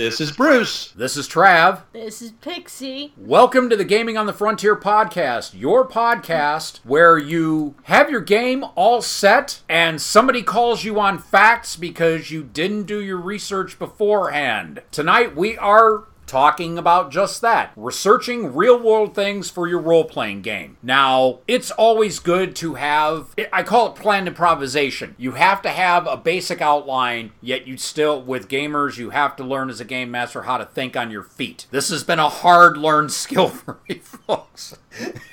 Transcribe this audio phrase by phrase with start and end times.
[0.00, 0.92] This is Bruce.
[0.92, 1.82] This is Trav.
[1.92, 3.12] This is Pixie.
[3.18, 8.64] Welcome to the Gaming on the Frontier podcast, your podcast where you have your game
[8.76, 14.80] all set and somebody calls you on facts because you didn't do your research beforehand.
[14.90, 20.42] Tonight we are talking about just that researching real world things for your role playing
[20.42, 20.76] game.
[20.80, 25.16] Now, it's always good to have, I call it planned improvisation.
[25.18, 29.44] You have to have a basic outline, yet you still, with gamers, you have to
[29.44, 31.66] learn as a game master how to think on your feet.
[31.72, 34.78] This has been a hard learned skill for me, folks.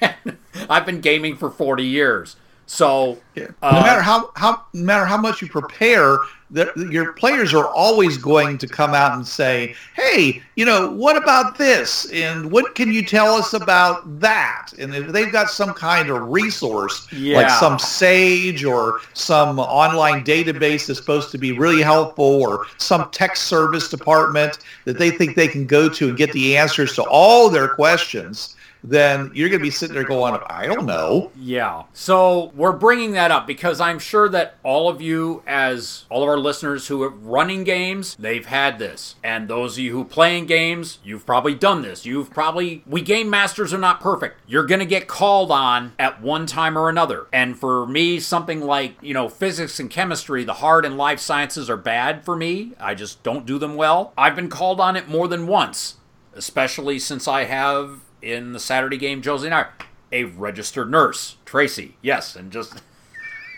[0.70, 2.38] I've been gaming for 40 years.
[2.70, 6.18] So, no uh, matter how, how no matter how much you prepare,
[6.52, 11.16] the, your players are always going to come out and say, "Hey, you know, what
[11.16, 12.12] about this?
[12.12, 16.28] And what can you tell us about that?" And if they've got some kind of
[16.28, 22.66] resource, like some Sage or some online database that's supposed to be really helpful, or
[22.80, 26.94] some tech service department that they think they can go to and get the answers
[26.96, 31.32] to all their questions, then you're going to be sitting there going, "I don't know."
[31.40, 31.84] Yeah.
[31.94, 36.30] So we're bringing that up because I'm sure that all of you, as all of
[36.30, 39.16] our listeners who are running games, they've had this.
[39.24, 42.06] And those of you who playing games, you've probably done this.
[42.06, 44.40] You've probably, we game masters are not perfect.
[44.48, 47.28] You're going to get called on at one time or another.
[47.34, 51.70] And for me, something like, you know, physics and chemistry, the hard and life sciences
[51.70, 52.74] are bad for me.
[52.80, 54.14] I just don't do them well.
[54.18, 55.98] I've been called on it more than once,
[56.34, 59.68] especially since I have in the Saturday game, Josie and I,
[60.12, 61.96] a registered nurse, Tracy.
[62.02, 62.82] Yes, and just.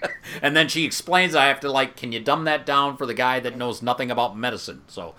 [0.42, 3.14] and then she explains I have to like, can you dumb that down for the
[3.14, 4.84] guy that knows nothing about medicine?
[4.88, 5.16] So,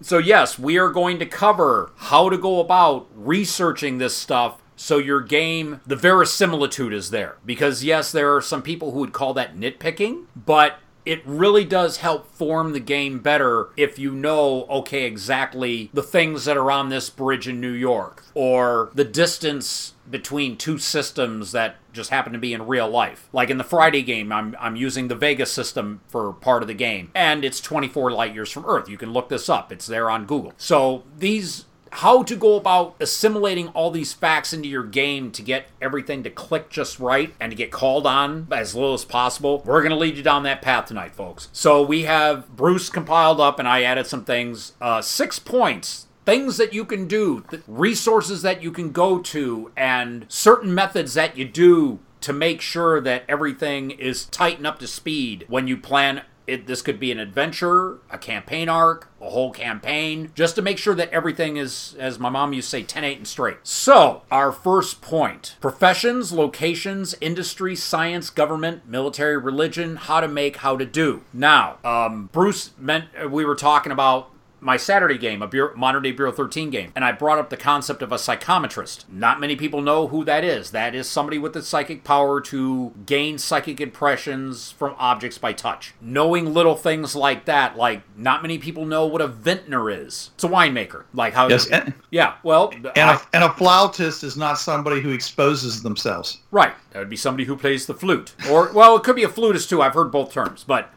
[0.00, 4.98] so yes, we are going to cover how to go about researching this stuff so
[4.98, 7.36] your game, the verisimilitude is there.
[7.44, 11.98] Because yes, there are some people who would call that nitpicking, but it really does
[11.98, 16.88] help form the game better if you know, okay, exactly the things that are on
[16.88, 22.38] this bridge in New York, or the distance between two systems that just happen to
[22.38, 23.28] be in real life.
[23.32, 26.74] Like in the Friday game, I'm, I'm using the Vega system for part of the
[26.74, 28.88] game, and it's 24 light years from Earth.
[28.88, 30.54] You can look this up, it's there on Google.
[30.58, 35.66] So these how to go about assimilating all these facts into your game to get
[35.80, 39.62] everything to click just right and to get called on as little as possible.
[39.64, 41.48] We're going to lead you down that path tonight, folks.
[41.52, 44.74] So we have Bruce compiled up, and I added some things.
[44.78, 46.06] Uh, six points.
[46.26, 51.38] Things that you can do, resources that you can go to, and certain methods that
[51.38, 56.22] you do to make sure that everything is tightened up to speed when you plan
[56.46, 60.78] it, this could be an adventure, a campaign arc, a whole campaign, just to make
[60.78, 63.56] sure that everything is, as my mom used to say, 10 8 and straight.
[63.62, 70.76] So, our first point professions, locations, industry, science, government, military, religion, how to make, how
[70.76, 71.22] to do.
[71.32, 74.30] Now, um, Bruce meant we were talking about
[74.66, 77.56] my Saturday game, a Bureau, modern day Bureau 13 game, and I brought up the
[77.56, 79.04] concept of a psychometrist.
[79.08, 80.72] Not many people know who that is.
[80.72, 85.94] That is somebody with the psychic power to gain psychic impressions from objects by touch.
[86.00, 90.30] Knowing little things like that, like not many people know what a vintner is.
[90.34, 91.04] It's a winemaker.
[91.14, 95.00] Like how Yes, and, Yeah, well, and, I- a, and a flautist is not somebody
[95.00, 96.38] who exposes themselves.
[96.50, 96.74] right.
[96.90, 98.34] That would be somebody who plays the flute.
[98.50, 99.82] Or well, it could be a flutist too.
[99.82, 100.90] I've heard both terms, but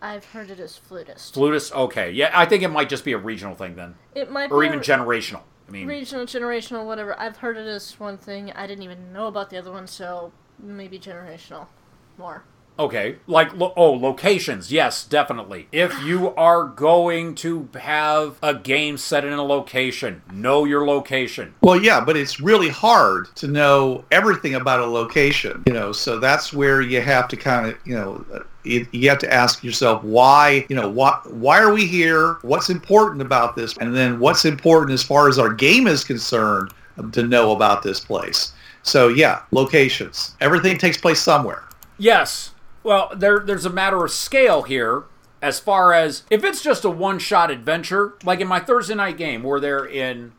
[0.00, 1.34] I've heard it as flutist.
[1.34, 2.10] flutist, okay.
[2.10, 3.96] Yeah, I think it might just be a regional thing then.
[4.14, 5.42] It might be Or even a generational.
[5.68, 7.18] I mean, regional, generational, whatever.
[7.18, 8.52] I've heard it as one thing.
[8.52, 11.66] I didn't even know about the other one, so maybe generational
[12.16, 12.44] more.
[12.78, 14.70] Okay, like lo- oh, locations.
[14.70, 15.66] Yes, definitely.
[15.72, 21.54] If you are going to have a game set in a location, know your location.
[21.60, 25.90] Well, yeah, but it's really hard to know everything about a location, you know.
[25.90, 29.64] So that's where you have to kind of, you know, uh, you, have to ask
[29.64, 32.34] yourself why, you know, why why are we here?
[32.42, 33.76] What's important about this?
[33.78, 37.82] And then what's important as far as our game is concerned um, to know about
[37.82, 38.52] this place.
[38.84, 40.36] So yeah, locations.
[40.40, 41.64] Everything takes place somewhere.
[41.98, 42.52] Yes.
[42.82, 45.04] Well, there there's a matter of scale here
[45.40, 49.42] as far as if it's just a one-shot adventure, like in my Thursday night game
[49.42, 50.32] where they're in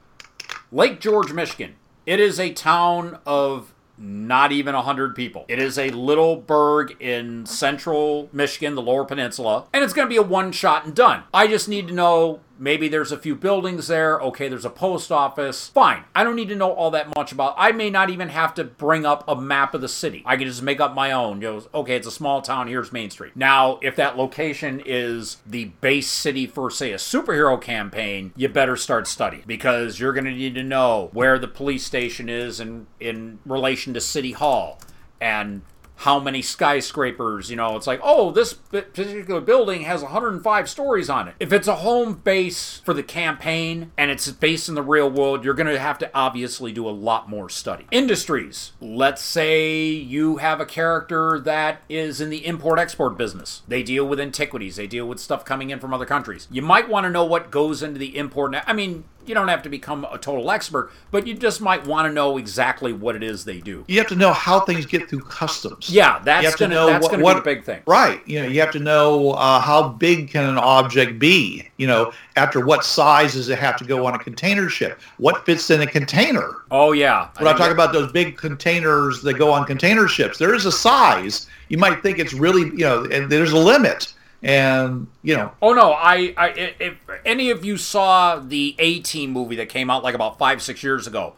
[0.71, 1.75] Lake George, Michigan.
[2.05, 5.45] It is a town of not even 100 people.
[5.47, 10.09] It is a little burg in central Michigan, the lower peninsula, and it's going to
[10.09, 11.23] be a one shot and done.
[11.33, 14.19] I just need to know Maybe there's a few buildings there.
[14.19, 15.69] Okay, there's a post office.
[15.69, 16.03] Fine.
[16.13, 17.55] I don't need to know all that much about.
[17.57, 20.21] I may not even have to bring up a map of the city.
[20.25, 21.41] I can just make up my own.
[21.41, 22.67] You know, okay, it's a small town.
[22.67, 23.35] Here's Main Street.
[23.35, 28.75] Now, if that location is the base city for, say, a superhero campaign, you better
[28.75, 32.87] start studying because you're going to need to know where the police station is in
[32.99, 34.79] in relation to City Hall
[35.21, 35.61] and
[35.99, 41.27] how many skyscrapers, you know, it's like, oh, this particular building has 105 stories on
[41.27, 41.35] it.
[41.41, 45.43] If it's a home base for the campaign and it's based in the real world,
[45.43, 47.85] you're going to have to obviously do a lot more study.
[47.91, 48.71] Industries.
[48.79, 53.63] Let's say you have a character that is in the import export business.
[53.67, 56.47] They deal with antiquities, they deal with stuff coming in from other countries.
[56.49, 58.55] You might want to know what goes into the import.
[58.65, 62.07] I mean, you don't have to become a total expert, but you just might want
[62.07, 63.85] to know exactly what it is they do.
[63.87, 65.89] You have to know how things get through customs.
[65.89, 67.81] Yeah, that's going to that's going to be the big thing.
[67.85, 68.27] Right.
[68.27, 71.69] You know, you have to know uh, how big can an object be.
[71.77, 74.99] You know, after what size does it have to go on a container ship?
[75.17, 76.63] What fits in a container?
[76.71, 77.29] Oh yeah.
[77.37, 80.65] When I, I talk about those big containers that go on container ships, there is
[80.65, 81.45] a size.
[81.67, 85.51] You might think it's really, you know, and there's a limit and you know.
[85.61, 86.49] Oh no i i
[86.79, 90.61] if any of you saw the a team movie that came out like about five
[90.61, 91.33] six years ago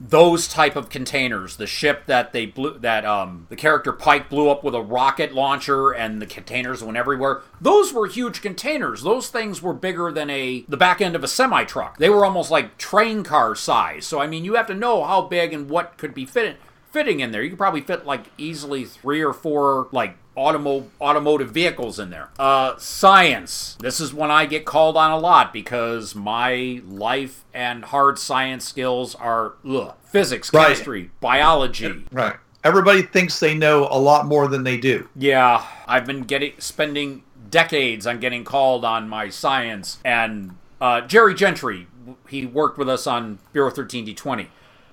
[0.00, 4.50] those type of containers the ship that they blew that um the character pike blew
[4.50, 9.02] up with a rocket launcher and the containers went everywhere those were huge containers.
[9.02, 12.24] Those things were bigger than a the back end of a semi truck they were
[12.24, 14.06] almost like train car size.
[14.06, 16.56] So i mean you have to know how big and what could be fitted
[16.94, 17.42] fitting in there.
[17.42, 22.30] You could probably fit like easily three or four like automo- automotive vehicles in there.
[22.38, 23.76] Uh, science.
[23.80, 28.64] This is one I get called on a lot because my life and hard science
[28.66, 29.94] skills are ugh.
[30.04, 31.20] physics, chemistry, right.
[31.20, 32.04] biology.
[32.10, 32.36] Right.
[32.62, 35.08] Everybody thinks they know a lot more than they do.
[35.14, 41.34] Yeah, I've been getting spending decades on getting called on my science and uh, Jerry
[41.34, 41.86] Gentry.
[42.28, 44.46] He worked with us on Bureau 13D20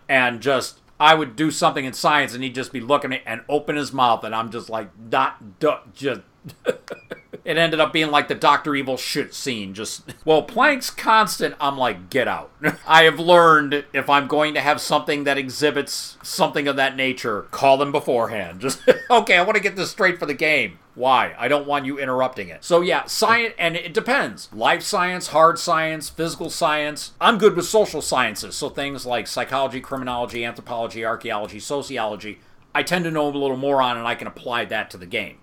[0.07, 3.41] and just I would do something in science and he'd just be looking at and
[3.49, 6.21] open his mouth and I'm just like not just
[7.43, 9.73] it ended up being like the Doctor Evil shit scene.
[9.73, 11.55] Just well, Planck's constant.
[11.59, 12.51] I'm like, get out.
[12.87, 17.43] I have learned if I'm going to have something that exhibits something of that nature,
[17.51, 18.61] call them beforehand.
[18.61, 20.77] Just okay, I want to get this straight for the game.
[20.93, 21.33] Why?
[21.37, 22.63] I don't want you interrupting it.
[22.63, 24.49] So yeah, science, and it depends.
[24.53, 27.13] Life science, hard science, physical science.
[27.19, 32.39] I'm good with social sciences, so things like psychology, criminology, anthropology, archaeology, sociology.
[32.75, 35.05] I tend to know a little more on, and I can apply that to the
[35.05, 35.37] game.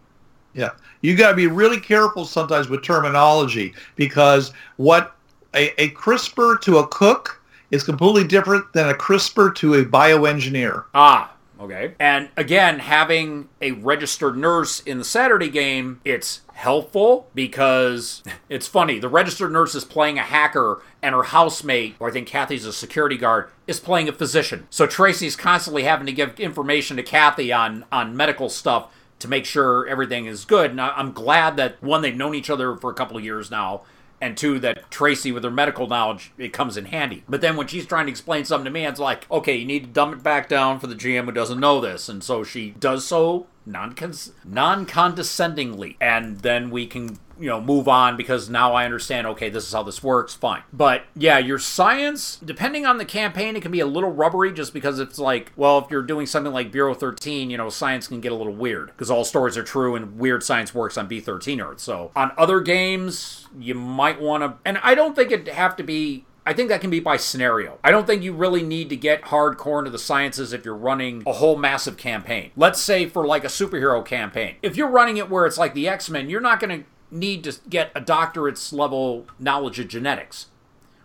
[0.54, 0.70] Yeah,
[1.02, 5.14] you got to be really careful sometimes with terminology because what
[5.54, 7.40] a, a crisper to a cook
[7.70, 10.84] is completely different than a CRISPR to a bioengineer.
[10.94, 11.94] Ah, Okay.
[11.98, 18.98] And again, having a registered nurse in the Saturday game, it's helpful because it's funny.
[18.98, 22.72] The registered nurse is playing a hacker, and her housemate, or I think Kathy's a
[22.72, 24.66] security guard, is playing a physician.
[24.70, 29.44] So Tracy's constantly having to give information to Kathy on, on medical stuff to make
[29.44, 30.70] sure everything is good.
[30.70, 33.82] And I'm glad that, one, they've known each other for a couple of years now
[34.20, 37.22] and two that Tracy with her medical knowledge it comes in handy.
[37.28, 39.84] But then when she's trying to explain something to me, it's like, okay, you need
[39.84, 42.70] to dumb it back down for the GM who doesn't know this, and so she
[42.70, 48.84] does so non condescendingly, and then we can you know move on because now I
[48.84, 50.62] understand okay this is how this works fine.
[50.72, 54.74] But yeah your science depending on the campaign it can be a little rubbery just
[54.74, 58.20] because it's like well if you're doing something like Bureau 13 you know science can
[58.20, 61.64] get a little weird because all stories are true and weird science works on B13
[61.64, 61.80] Earth.
[61.80, 65.82] So on other games you might want to and I don't think it'd have to
[65.82, 67.78] be I think that can be by scenario.
[67.84, 71.22] I don't think you really need to get hardcore into the sciences if you're running
[71.26, 72.52] a whole massive campaign.
[72.56, 74.56] Let's say for like a superhero campaign.
[74.62, 77.58] If you're running it where it's like the X-Men, you're not going to need to
[77.68, 80.46] get a doctorate's level knowledge of genetics.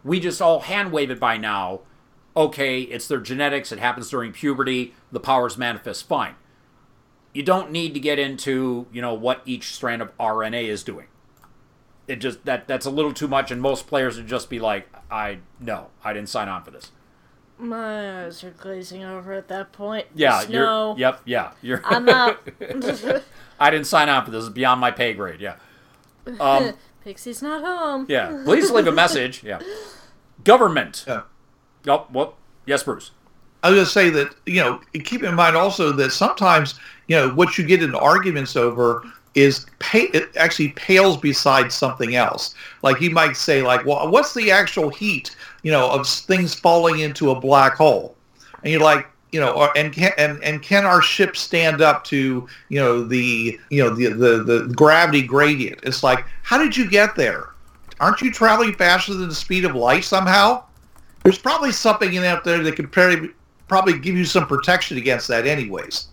[0.02, 1.82] We just all hand wave it by now.
[2.38, 6.36] Okay, it's their genetics, it happens during puberty, the powers manifest fine.
[7.34, 11.08] You don't need to get into, you know, what each strand of RNA is doing.
[12.08, 14.90] It just that that's a little too much and most players would just be like,
[15.10, 16.92] I no, I didn't sign on for this.
[17.58, 20.08] My eyes are glazing over at that point.
[20.16, 20.98] Yeah, you're.
[20.98, 21.82] Yep, yeah, you're.
[21.86, 22.46] I'm out.
[23.60, 24.46] I didn't sign on for this.
[24.46, 25.40] It's beyond my pay grade.
[25.40, 25.56] Yeah.
[26.40, 28.06] Um, Pixie's not home.
[28.10, 28.42] Yeah.
[28.44, 29.44] Please leave a message.
[29.44, 29.60] Yeah.
[30.44, 31.06] Government.
[31.08, 31.24] Yeah.
[31.88, 33.12] Oh, well, Yes, Bruce.
[33.62, 37.16] I was going to say that, you know, keep in mind also that sometimes, you
[37.16, 39.04] know, what you get in arguments over
[39.36, 42.54] is it actually pales beside something else.
[42.82, 47.00] Like you might say, like, well, what's the actual heat, you know, of things falling
[47.00, 48.16] into a black hole?
[48.62, 52.48] And you're like, you know, and can and, and can our ship stand up to
[52.70, 55.80] you know the you know the, the the gravity gradient?
[55.84, 57.50] It's like, how did you get there?
[58.00, 60.64] Aren't you traveling faster than the speed of light somehow?
[61.24, 63.32] There's probably something in out there that could probably
[63.68, 66.10] probably give you some protection against that, anyways.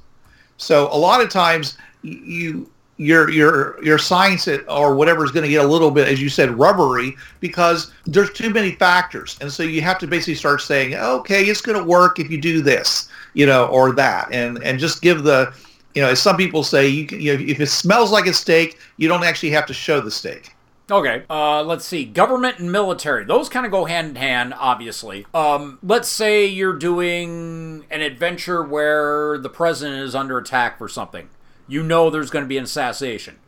[0.57, 2.71] So a lot of times you
[3.01, 6.29] your your your science or whatever is going to get a little bit, as you
[6.29, 10.95] said, rubbery because there's too many factors, and so you have to basically start saying,
[10.95, 14.79] okay, it's going to work if you do this, you know, or that, and and
[14.79, 15.51] just give the,
[15.95, 18.35] you know, as some people say, you, can, you know, if it smells like a
[18.35, 20.55] steak, you don't actually have to show the steak.
[20.91, 22.05] Okay, uh, let's see.
[22.05, 25.25] Government and military; those kind of go hand in hand, obviously.
[25.33, 31.31] Um, let's say you're doing an adventure where the president is under attack for something
[31.71, 33.39] you know there's going to be an assassination.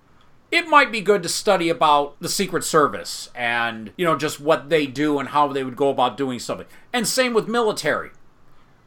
[0.51, 4.69] It might be good to study about the Secret Service and, you know, just what
[4.69, 6.67] they do and how they would go about doing something.
[6.93, 8.11] And same with military.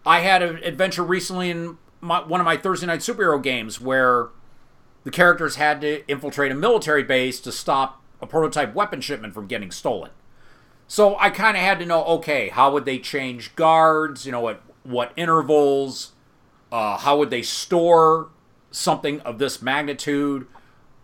[0.05, 4.29] I had an adventure recently in my, one of my Thursday night superhero games where
[5.03, 9.47] the characters had to infiltrate a military base to stop a prototype weapon shipment from
[9.47, 10.11] getting stolen.
[10.87, 14.25] So I kind of had to know, okay, how would they change guards?
[14.25, 16.13] You know, at what intervals?
[16.71, 18.29] Uh, how would they store
[18.75, 20.47] something of this magnitude.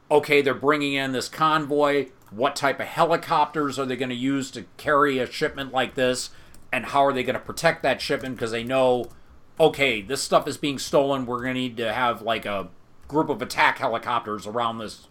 [0.10, 2.10] Okay, they're bringing in this convoy.
[2.30, 6.32] What type of helicopters are they going to use to carry a shipment like this?
[6.72, 8.36] And how are they going to protect that shipment?
[8.36, 9.06] Because they know,
[9.60, 11.26] okay, this stuff is being stolen.
[11.26, 12.70] We're going to need to have like a
[13.08, 15.08] group of attack helicopters around this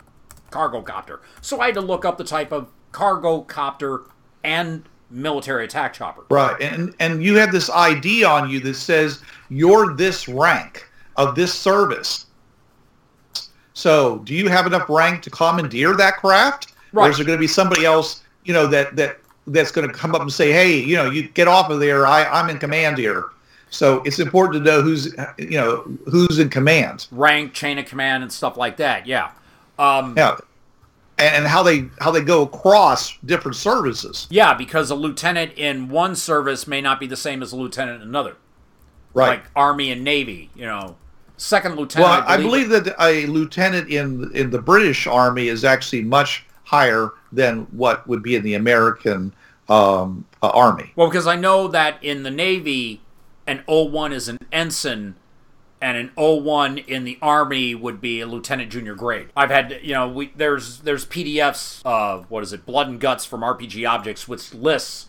[0.51, 1.21] cargo copter.
[1.41, 4.03] So I had to look up the type of cargo copter
[4.45, 6.25] and military attack chopper.
[6.31, 6.61] Right.
[6.61, 10.87] And and you have this ID on you that says you're this rank
[11.17, 12.27] of this service.
[13.81, 17.07] So, do you have enough rank to commandeer that craft, right.
[17.07, 19.95] or is there going to be somebody else, you know, that that that's going to
[19.95, 22.07] come up and say, "Hey, you know, you get off of there.
[22.07, 23.31] I, I'm in command here."
[23.71, 28.23] So it's important to know who's you know who's in command, rank, chain of command,
[28.23, 29.07] and stuff like that.
[29.07, 29.31] Yeah,
[29.79, 30.37] um, yeah,
[31.17, 34.27] and, and how they how they go across different services.
[34.29, 38.03] Yeah, because a lieutenant in one service may not be the same as a lieutenant
[38.03, 38.37] in another.
[39.15, 40.51] Right, like Army and Navy.
[40.55, 40.97] You know,
[41.41, 42.11] second lieutenant.
[42.11, 46.03] Well, I believe, I believe that a lieutenant in in the British Army is actually
[46.03, 49.33] much higher than what would be in the American
[49.69, 50.93] um, uh, Army.
[50.95, 53.01] Well, because I know that in the Navy,
[53.47, 55.17] an O1 is an ensign,
[55.81, 59.29] and an O1 in the Army would be a lieutenant junior grade.
[59.37, 63.25] I've had, you know, we there's there's PDFs, of what is it, Blood and Guts
[63.25, 65.07] from RPG Objects, which lists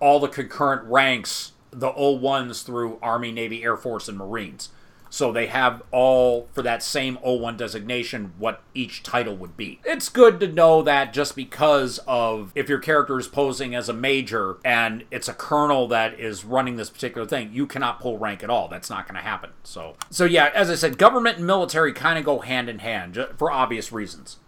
[0.00, 4.70] all the concurrent ranks, the O1s through Army, Navy, Air Force, and Marines.
[5.10, 9.80] So they have all for that same O1 designation what each title would be.
[9.84, 13.94] It's good to know that just because of if your character is posing as a
[13.94, 18.42] major and it's a colonel that is running this particular thing, you cannot pull rank
[18.42, 18.68] at all.
[18.68, 19.50] That's not going to happen.
[19.62, 23.18] So so yeah, as I said, government and military kind of go hand in hand
[23.36, 24.38] for obvious reasons.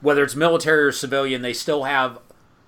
[0.00, 2.18] Whether it's military or civilian, they still have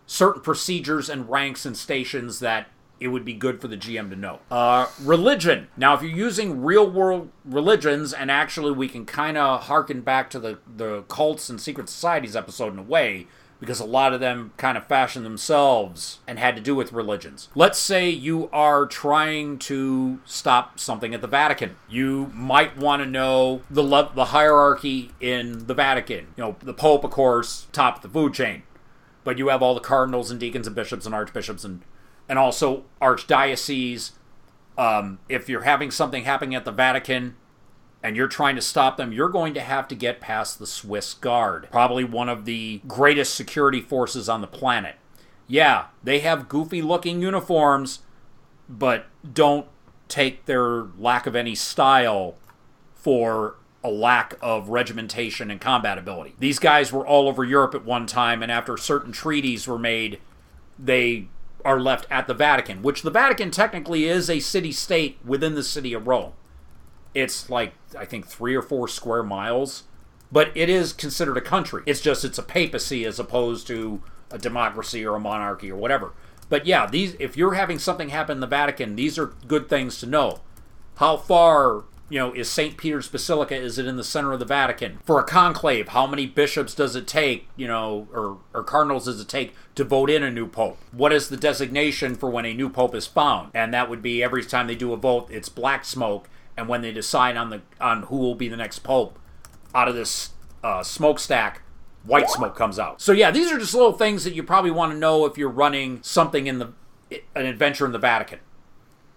[0.07, 4.17] certain procedures and ranks and stations that it would be good for the GM to
[4.17, 4.41] know.
[4.51, 5.69] Uh, religion.
[5.77, 10.31] Now, if you're using real world religions, and actually we can kind of harken back
[10.31, 13.27] to the, the cults and secret societies episode in a way,
[13.61, 17.49] because a lot of them kind of fashioned themselves and had to do with religions.
[17.55, 21.77] Let's say you are trying to stop something at the Vatican.
[21.89, 26.29] You might want to know the le- the hierarchy in the Vatican.
[26.37, 28.63] You know, the Pope, of course, top of the food chain,
[29.25, 31.81] but you have all the cardinals and deacons and bishops and archbishops and
[32.29, 34.13] and also archdiocese.
[34.79, 37.37] Um, if you're having something happening at the Vatican
[38.03, 41.15] and you're trying to stop them, you're going to have to get past the Swiss
[41.15, 44.97] Guard, probably one of the greatest security forces on the planet.
[45.49, 48.01] Yeah, they have goofy looking uniforms,
[48.69, 49.67] but don't
[50.09, 52.37] take their lack of any style
[52.95, 56.35] for a lack of regimentation and combat ability.
[56.39, 60.19] These guys were all over Europe at one time, and after certain treaties were made,
[60.79, 61.29] they
[61.67, 65.65] are left at the Vatican, which the Vatican technically is a city state within the
[65.65, 66.33] city of Rome.
[67.13, 69.83] It's like, I think, three or four square miles,
[70.31, 71.83] but it is considered a country.
[71.85, 76.13] It's just it's a papacy as opposed to a democracy or a monarchy or whatever.
[76.49, 79.99] But yeah, these if you're having something happen in the Vatican, these are good things
[80.01, 80.43] to know.
[80.97, 82.77] How far you know, is St.
[82.77, 84.99] Peter's Basilica, is it in the center of the Vatican?
[85.05, 89.21] For a conclave, how many bishops does it take, you know, or, or cardinals does
[89.21, 90.79] it take to vote in a new pope?
[90.93, 93.51] What is the designation for when a new pope is found?
[93.55, 96.29] And that would be every time they do a vote, it's black smoke.
[96.57, 99.19] And when they decide on the on who will be the next pope,
[99.75, 100.31] out of this
[100.65, 101.63] uh, smokestack,
[102.05, 103.03] white smoke comes out.
[103.03, 105.51] So yeah, these are just little things that you probably want to know if you're
[105.51, 106.73] running something in the
[107.35, 108.39] an adventure in the Vatican.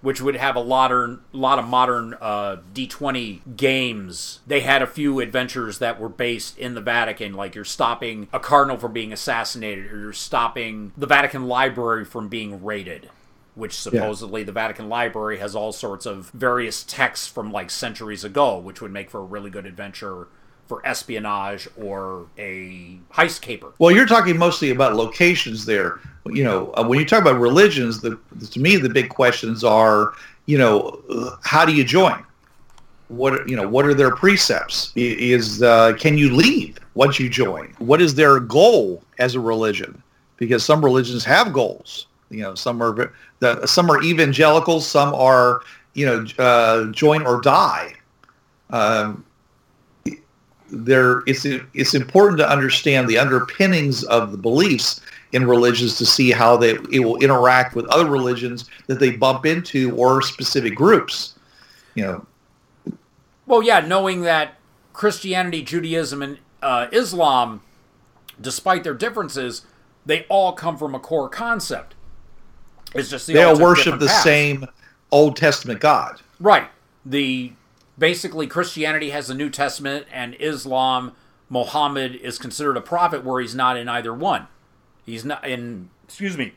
[0.01, 4.39] Which would have a lot of, lot of modern uh, D20 games.
[4.47, 8.39] They had a few adventures that were based in the Vatican, like you're stopping a
[8.39, 13.09] cardinal from being assassinated, or you're stopping the Vatican Library from being raided.
[13.55, 18.57] Which supposedly the Vatican Library has all sorts of various texts from like centuries ago,
[18.57, 20.29] which would make for a really good adventure
[20.69, 23.73] for espionage or a heist caper.
[23.79, 25.99] Well, you're talking mostly about locations there.
[26.27, 28.19] You know, uh, when you talk about religions, the,
[28.51, 30.13] to me the big questions are,
[30.45, 32.23] you know, how do you join?
[33.07, 34.93] What you know, what are their precepts?
[34.95, 37.73] Is uh, can you leave once you join?
[37.79, 40.03] What is their goal as a religion?
[40.37, 42.05] Because some religions have goals.
[42.29, 45.61] You know, some are the, some are evangelicals, some are
[45.95, 47.95] you know uh, join or die.
[48.69, 49.25] Um,
[50.71, 56.31] there it's it's important to understand the underpinnings of the beliefs in religions to see
[56.31, 61.35] how they it will interact with other religions that they bump into or specific groups.
[61.95, 62.27] You know,
[63.45, 64.55] Well, yeah, knowing that
[64.93, 67.61] Christianity, Judaism, and uh, Islam,
[68.39, 69.65] despite their differences,
[70.05, 71.95] they all come from a core concept.
[72.95, 74.23] It's just the they all worship the paths.
[74.23, 74.65] same
[75.11, 76.21] Old Testament God.
[76.39, 76.67] Right.
[77.05, 77.53] The
[77.99, 81.11] basically Christianity has the New Testament, and Islam,
[81.49, 84.47] Muhammad is considered a prophet, where he's not in either one.
[85.05, 85.89] He's not in.
[86.05, 86.53] Excuse me.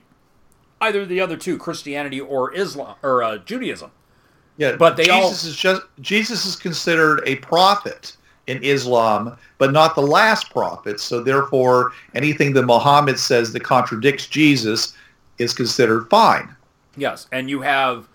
[0.80, 3.90] Either the other two, Christianity or Islam or uh, Judaism.
[4.56, 8.16] Yeah, But they all- Jesus is just Jesus is considered a prophet
[8.49, 11.00] in Islam, but not the last prophet.
[11.00, 14.94] So therefore, anything that Muhammad says that contradicts Jesus
[15.38, 16.54] is considered fine.
[16.96, 18.08] Yes, and you have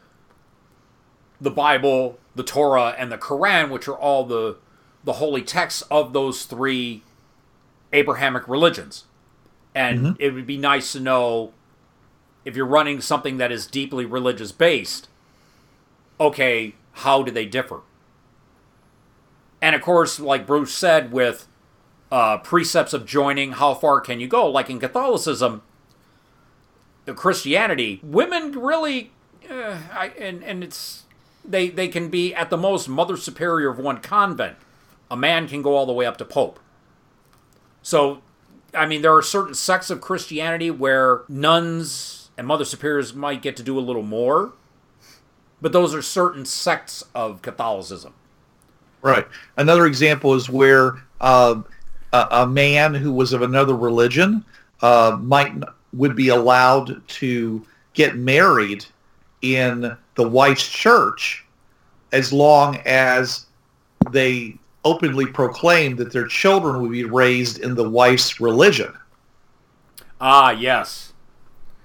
[1.42, 4.58] the Bible, the Torah, and the Quran, which are all the
[5.04, 7.04] the holy texts of those three
[7.94, 9.06] Abrahamic religions.
[9.74, 11.54] And it would be nice to know
[12.44, 15.08] if you're running something that is deeply religious based,
[16.20, 17.82] okay, how do they differ?
[19.62, 21.48] And of course, like Bruce said, with
[22.12, 24.50] uh, precepts of joining, how far can you go?
[24.50, 25.62] Like in Catholicism,
[27.06, 29.12] the Christianity, women really,
[29.50, 31.04] uh, I, and and it's
[31.48, 34.58] they they can be at the most mother superior of one convent.
[35.10, 36.60] A man can go all the way up to pope.
[37.82, 38.22] So,
[38.74, 43.56] I mean, there are certain sects of Christianity where nuns and mother superiors might get
[43.58, 44.52] to do a little more,
[45.62, 48.14] but those are certain sects of Catholicism.
[49.02, 49.26] Right.
[49.56, 51.62] Another example is where uh,
[52.12, 54.44] a, a man who was of another religion
[54.82, 55.54] uh, might
[55.94, 58.86] would be allowed to get married
[59.42, 61.46] in the wife's church
[62.12, 63.46] as long as
[64.12, 68.94] they openly proclaimed that their children would be raised in the wife's religion.
[70.20, 71.14] Ah, yes.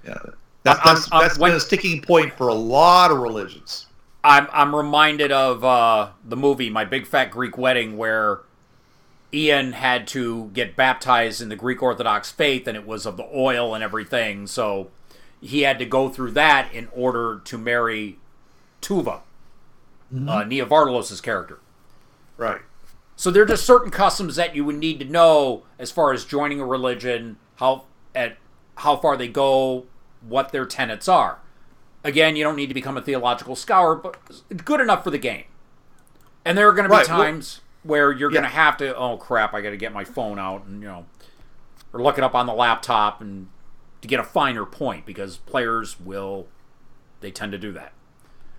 [0.05, 0.17] Yeah.
[0.63, 3.87] That's, I'm- I'm- that's when- been a sticking point for a lot of religions.
[4.25, 8.39] I'm I'm reminded of uh, the movie My Big Fat Greek Wedding, where
[9.33, 13.27] Ian had to get baptized in the Greek Orthodox faith, and it was of the
[13.35, 14.47] oil and everything.
[14.47, 14.87] So
[15.43, 18.17] he had to go through that in order to marry
[18.81, 19.21] Toula,
[20.27, 21.59] uh, Nia Vardalos' character.
[22.37, 22.61] Right.
[23.15, 26.25] So there are just certain customs that you would need to know as far as
[26.25, 27.83] joining a religion, how
[28.15, 28.37] at
[28.77, 29.85] how far they go,
[30.27, 31.39] what their tenets are.
[32.03, 34.17] Again, you don't need to become a theological scholar, but
[34.65, 35.45] good enough for the game.
[36.43, 38.95] And there are going to be Right, well- times where you're going to have to,
[38.95, 41.05] oh crap, I got to get my phone out and you know,
[41.91, 43.49] or look it up on the laptop and
[44.03, 46.45] to get a finer point because players will,
[47.21, 47.93] they tend to do that.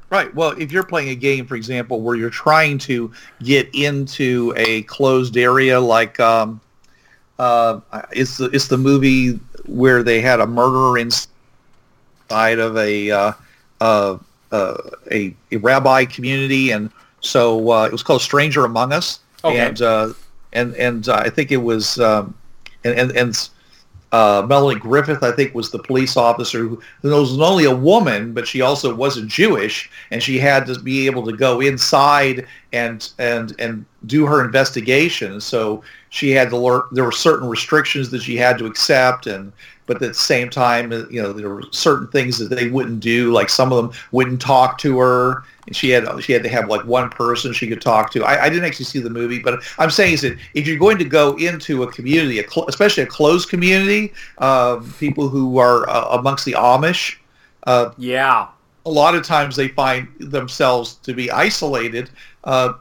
[0.09, 0.35] Right.
[0.35, 4.83] Well, if you're playing a game, for example, where you're trying to get into a
[4.85, 6.63] closed area, like um,
[7.39, 7.81] uh,
[8.11, 13.33] it's the it's the movie where they had a murderer inside of a uh,
[13.83, 14.19] uh,
[14.51, 14.77] uh,
[15.13, 19.59] a, a rabbi community, and so uh, it was called Stranger Among Us, Okay.
[19.59, 20.13] and uh,
[20.55, 22.35] and and uh, I think it was um,
[22.83, 23.11] and and.
[23.13, 23.49] and
[24.15, 27.75] uh, Melanie Griffith, I think, was the police officer who, who was not only a
[27.75, 32.47] woman, but she also wasn't Jewish, and she had to be able to go inside
[32.73, 35.41] and and and do her investigation.
[35.41, 36.83] So she had to learn.
[36.93, 39.53] There were certain restrictions that she had to accept, and
[39.87, 43.33] but at the same time, you know, there were certain things that they wouldn't do.
[43.33, 46.69] Like some of them wouldn't talk to her, and she had she had to have
[46.69, 48.25] like one person she could talk to.
[48.25, 50.99] I, I didn't actually see the movie, but I'm saying is that if you're going
[50.99, 55.89] to go into a community, a cl- especially a closed community, um, people who are
[55.89, 57.17] uh, amongst the Amish,
[57.67, 58.49] uh, Yeah.
[58.87, 62.11] a lot of times they find themselves to be isolated,
[62.45, 62.75] uh,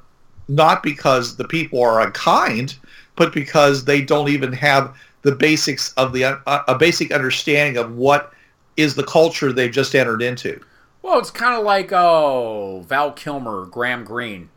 [0.50, 2.76] not because the people are unkind,
[3.16, 7.96] but because they don't even have the basics of the uh, a basic understanding of
[7.96, 8.34] what
[8.76, 10.60] is the culture they've just entered into.
[11.04, 14.50] Well, it's kind of like oh Val Kilmer, Graham Greene,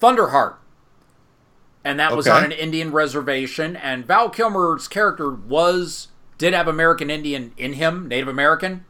[0.00, 0.56] Thunderheart,
[1.82, 2.36] and that was Okay.
[2.36, 3.74] on an Indian reservation.
[3.74, 8.84] And Val Kilmer's character was did have American Indian in him, Native American,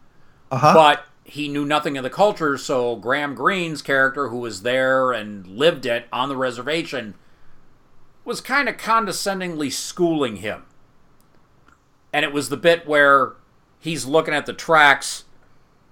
[0.50, 0.74] Uh huh.
[0.74, 2.58] but he knew nothing of the culture.
[2.58, 7.14] So Graham Greene's character, who was there and lived it on the reservation,
[8.24, 10.64] was kind of condescendingly schooling him.
[12.12, 13.34] And it was the bit where
[13.78, 15.24] he's looking at the tracks,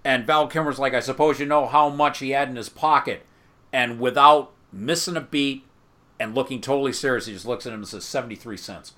[0.05, 3.25] and Val Kilmer's like, I suppose you know how much he had in his pocket.
[3.73, 5.65] And without missing a beat
[6.19, 8.95] and looking totally serious, he just looks at him and says, 73 cents.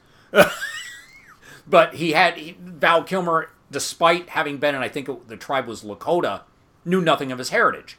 [1.66, 5.66] but he had, he, Val Kilmer, despite having been, and I think it, the tribe
[5.66, 6.42] was Lakota,
[6.84, 7.98] knew nothing of his heritage.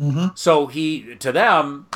[0.00, 0.28] Mm-hmm.
[0.34, 1.86] So he, to them,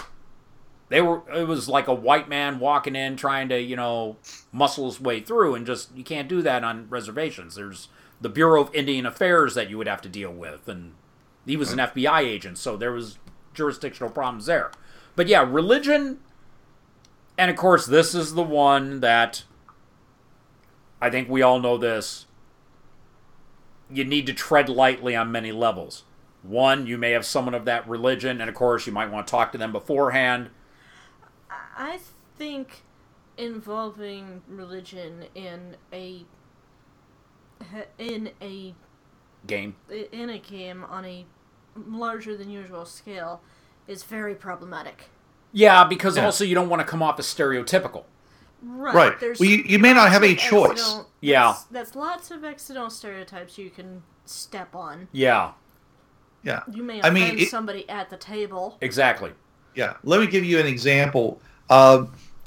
[0.90, 4.16] they were it was like a white man walking in trying to you know
[4.52, 7.54] muscle his way through and just you can't do that on reservations.
[7.54, 7.88] There's
[8.20, 10.92] the bureau of indian affairs that you would have to deal with and
[11.46, 13.18] he was an fbi agent so there was
[13.54, 14.70] jurisdictional problems there.
[15.16, 16.18] But yeah religion
[17.38, 19.44] and of course this is the one that
[21.00, 22.26] i think we all know this.
[23.92, 26.04] You need to tread lightly on many levels.
[26.42, 29.30] One you may have someone of that religion and of course you might want to
[29.30, 30.50] talk to them beforehand
[31.76, 31.98] I
[32.38, 32.82] think
[33.36, 36.24] involving religion in a
[37.98, 38.74] in a
[39.46, 39.74] game
[40.12, 41.26] in a game on a
[41.86, 43.40] larger than usual scale
[43.86, 45.04] is very problematic.
[45.52, 46.24] Yeah, because Yeah.
[46.24, 48.04] also you don't want to come off as stereotypical.
[48.62, 48.94] Right.
[48.94, 49.20] Right.
[49.20, 50.70] There's Well, you- you may not have any of choice.
[50.72, 51.46] accidental- Yeah.
[51.48, 55.08] That's, that's lots of accidental stereotypes you can step on.
[55.12, 55.52] Yeah,
[56.42, 56.62] Yeah.
[56.70, 58.78] You may I offend mean, it- somebody at the table.
[58.80, 59.32] exactly.
[59.74, 61.40] Yeah, let me give you an example.
[61.70, 62.06] Uh,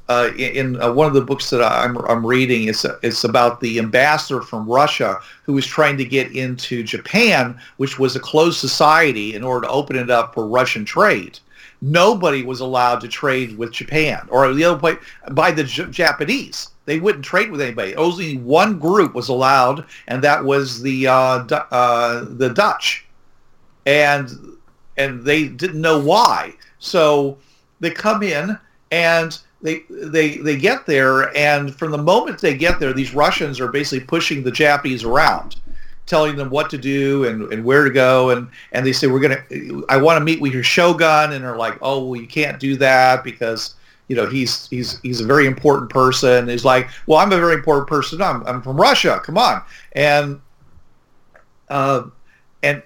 [0.10, 3.80] uh, in uh, one of the books that I'm, I'm reading, it's, it's about the
[3.80, 9.34] ambassador from Russia who was trying to get into Japan, which was a closed society,
[9.34, 11.40] in order to open it up for Russian trade.
[11.82, 14.96] Nobody was allowed to trade with Japan or the other way
[15.32, 16.70] by the J- Japanese.
[16.86, 17.96] They wouldn't trade with anybody.
[17.96, 23.06] Only one group was allowed, and that was the uh, uh, the Dutch
[23.86, 24.30] and
[24.98, 26.54] and they didn't know why.
[26.80, 27.38] So
[27.80, 28.58] they come in
[28.94, 33.60] and they they they get there, and from the moment they get there, these Russians
[33.60, 35.56] are basically pushing the Japanese around,
[36.06, 39.20] telling them what to do and, and where to go, and and they say we're
[39.20, 39.44] gonna,
[39.90, 42.78] I want to meet with your shogun, and they're like, oh well, you can't do
[42.78, 43.76] that because.
[44.10, 46.50] You know he's he's he's a very important person.
[46.50, 48.22] He's like, well, I'm a very important person.
[48.22, 49.22] I'm I'm from Russia.
[49.24, 50.42] Come on, and
[51.70, 52.04] uh,
[52.62, 52.84] and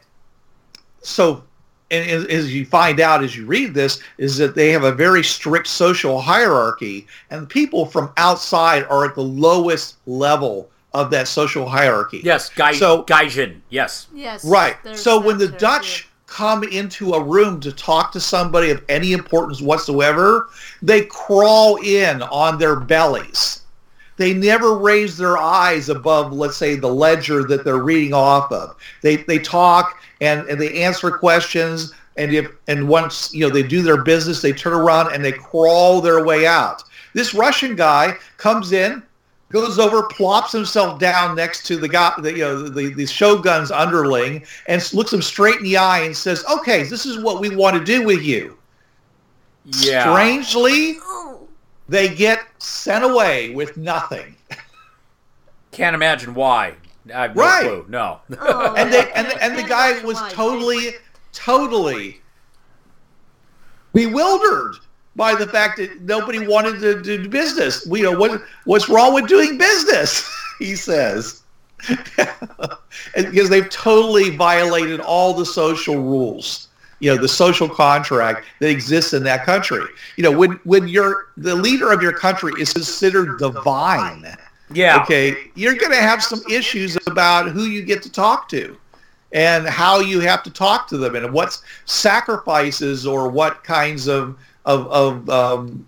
[1.02, 1.44] so
[1.92, 4.92] and as- as you find out as you read this is that they have a
[4.92, 11.28] very strict social hierarchy and people from outside are at the lowest level of that
[11.28, 13.58] social hierarchy Yes, Gai- So- Gaijin.
[13.70, 14.08] Yes.
[14.14, 14.44] Yes.
[14.46, 16.08] right so when the there, dutch too.
[16.28, 20.50] come into a room to talk to somebody of any importance whatsoever
[20.82, 23.62] they crawl in on their bellies
[24.18, 28.76] they never raise their eyes above, let's say, the ledger that they're reading off of.
[29.02, 33.64] They they talk and, and they answer questions, and if and once you know they
[33.64, 36.84] do their business, they turn around and they crawl their way out.
[37.14, 39.02] This Russian guy comes in,
[39.52, 43.72] goes over, plops himself down next to the guy, the, you know, the, the shogun's
[43.72, 47.56] underling, and looks him straight in the eye and says, "Okay, this is what we
[47.56, 48.58] want to do with you."
[49.66, 50.04] Yeah.
[50.04, 50.98] Strangely,
[51.90, 54.36] they get sent away with nothing.
[55.72, 56.74] Can't imagine why.
[57.14, 57.62] I have no Right.
[57.64, 57.86] clue.
[57.88, 58.20] No.
[58.40, 60.30] Oh, and they and, can't- and the guy was why.
[60.32, 60.96] totally
[61.34, 62.20] totally
[63.94, 64.76] bewildered
[65.16, 67.86] by the fact that nobody wanted to do business.
[67.88, 71.44] We know what what's wrong with doing business, he says.
[73.16, 76.67] because they've totally violated all the social rules,
[77.00, 79.84] you know, the social contract that exists in that country.
[80.16, 84.26] You know, when when you're the leader of your country is considered divine
[84.72, 85.02] Yeah.
[85.02, 88.78] okay, you're going to have some issues about who you get to talk to
[89.32, 94.38] and how you have to talk to them and what sacrifices or what kinds of,
[94.66, 95.88] of, of um,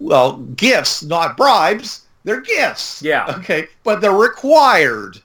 [0.00, 2.06] well, gifts, not bribes.
[2.24, 3.02] They're gifts.
[3.02, 3.26] Yeah.
[3.38, 3.68] Okay.
[3.84, 5.20] But they're required.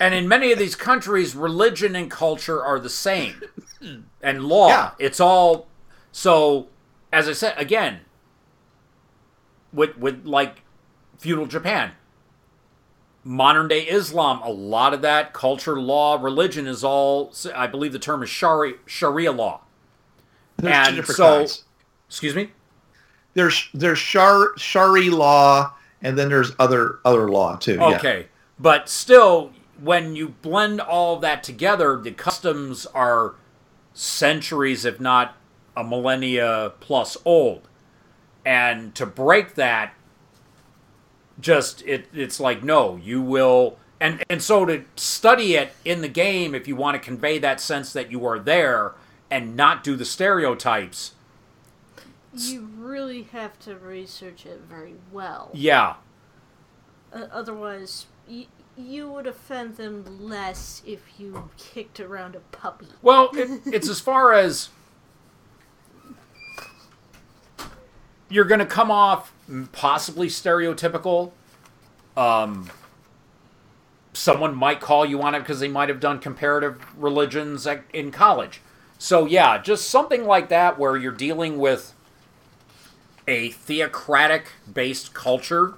[0.00, 3.42] And in many of these countries, religion and culture are the same,
[4.22, 4.68] and law.
[4.68, 4.90] Yeah.
[4.98, 5.68] It's all
[6.12, 6.68] so.
[7.12, 8.00] As I said again,
[9.72, 10.62] with with like
[11.18, 11.92] feudal Japan,
[13.24, 17.32] modern day Islam, a lot of that culture, law, religion is all.
[17.54, 19.62] I believe the term is Sharia, Sharia law.
[20.56, 21.64] There's And so- kinds.
[22.08, 22.50] Excuse me.
[23.34, 27.74] There's there's shar, shari law and then there's other other law too.
[27.74, 27.96] yeah.
[27.96, 28.26] Okay.
[28.58, 33.36] But still, when you blend all that together, the customs are
[33.92, 35.36] centuries, if not
[35.76, 37.68] a millennia plus old.
[38.44, 39.94] And to break that,
[41.40, 46.08] just it it's like no, you will and and so to study it in the
[46.08, 48.94] game if you want to convey that sense that you are there
[49.30, 51.12] and not do the stereotypes.
[52.32, 55.50] You really have to research it very well.
[55.52, 55.94] Yeah.
[57.12, 58.06] Uh, otherwise,
[58.86, 62.86] you would offend them less if you kicked around a puppy.
[63.02, 64.70] Well, it, it's as far as
[68.28, 69.32] you're going to come off
[69.72, 71.32] possibly stereotypical.
[72.16, 72.70] Um,
[74.12, 78.60] someone might call you on it because they might have done comparative religions in college.
[78.98, 81.94] So, yeah, just something like that where you're dealing with
[83.26, 85.74] a theocratic based culture,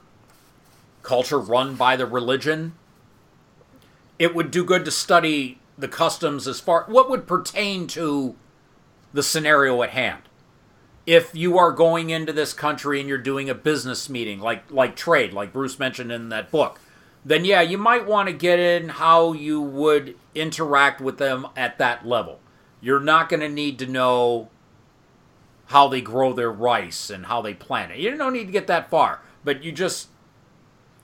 [1.02, 2.72] culture run by the religion.
[4.22, 8.36] It would do good to study the customs as far what would pertain to
[9.12, 10.22] the scenario at hand.
[11.06, 14.94] If you are going into this country and you're doing a business meeting like like
[14.94, 16.78] trade like bruce mentioned in that book
[17.24, 21.78] then yeah you might want to get in how you would interact with them at
[21.78, 22.38] that level.
[22.80, 24.50] You're not going to need to know
[25.66, 27.98] how they grow their rice and how they plant it.
[27.98, 30.10] You don't need to get that far but you just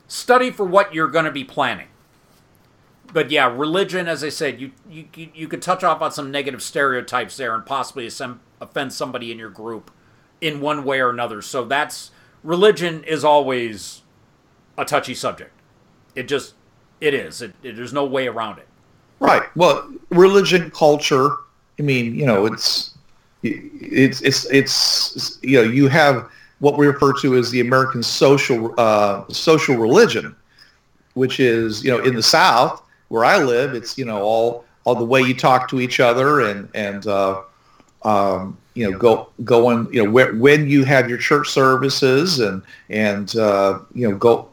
[0.07, 1.89] study for what you're going to be planning
[3.13, 6.63] but yeah, religion, as I said, you you you- could touch off on some negative
[6.63, 8.09] stereotypes there and possibly
[8.61, 9.91] offend somebody in your group
[10.41, 11.43] in one way or another.
[11.43, 12.11] So that's
[12.43, 14.03] religion is always
[14.77, 15.53] a touchy subject.
[16.15, 16.55] It just
[17.01, 17.43] it is.
[17.43, 18.69] It, it, there's no way around it.
[19.21, 19.43] Right.
[19.57, 21.31] Well, religion, culture.
[21.79, 22.95] I mean, you know, it's
[23.43, 26.29] it's it's it's you know, you have
[26.61, 30.35] what we refer to as the American social uh, social religion,
[31.15, 34.95] which is you know in the South where I live, it's you know all all
[34.95, 37.43] the way you talk to each other and and uh,
[38.03, 42.63] um, you know go going you know where, when you have your church services and
[42.89, 44.49] and uh, you know go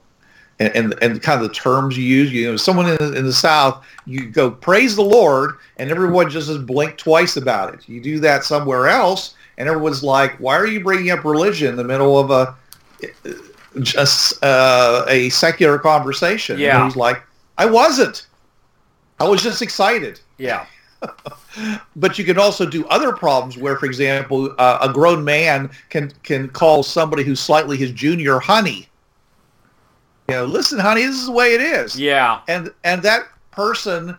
[0.60, 2.32] and, and and kind of the terms you use.
[2.32, 6.30] You know, someone in the, in the South, you go praise the Lord, and everyone
[6.30, 7.88] just says blink twice about it.
[7.88, 11.76] You do that somewhere else, and everyone's like, "Why are you bringing up religion in
[11.76, 12.56] the middle of a
[13.82, 16.78] just uh, a secular conversation?" Yeah.
[16.78, 17.22] and he's like,
[17.58, 18.28] "I wasn't.
[19.20, 20.66] I was just excited." Yeah.
[21.96, 26.12] but you can also do other problems where, for example, uh, a grown man can
[26.24, 28.88] can call somebody who's slightly his junior honey.
[30.28, 32.00] You know, listen, honey, this is the way it is.
[32.00, 32.42] Yeah.
[32.48, 34.18] And and that person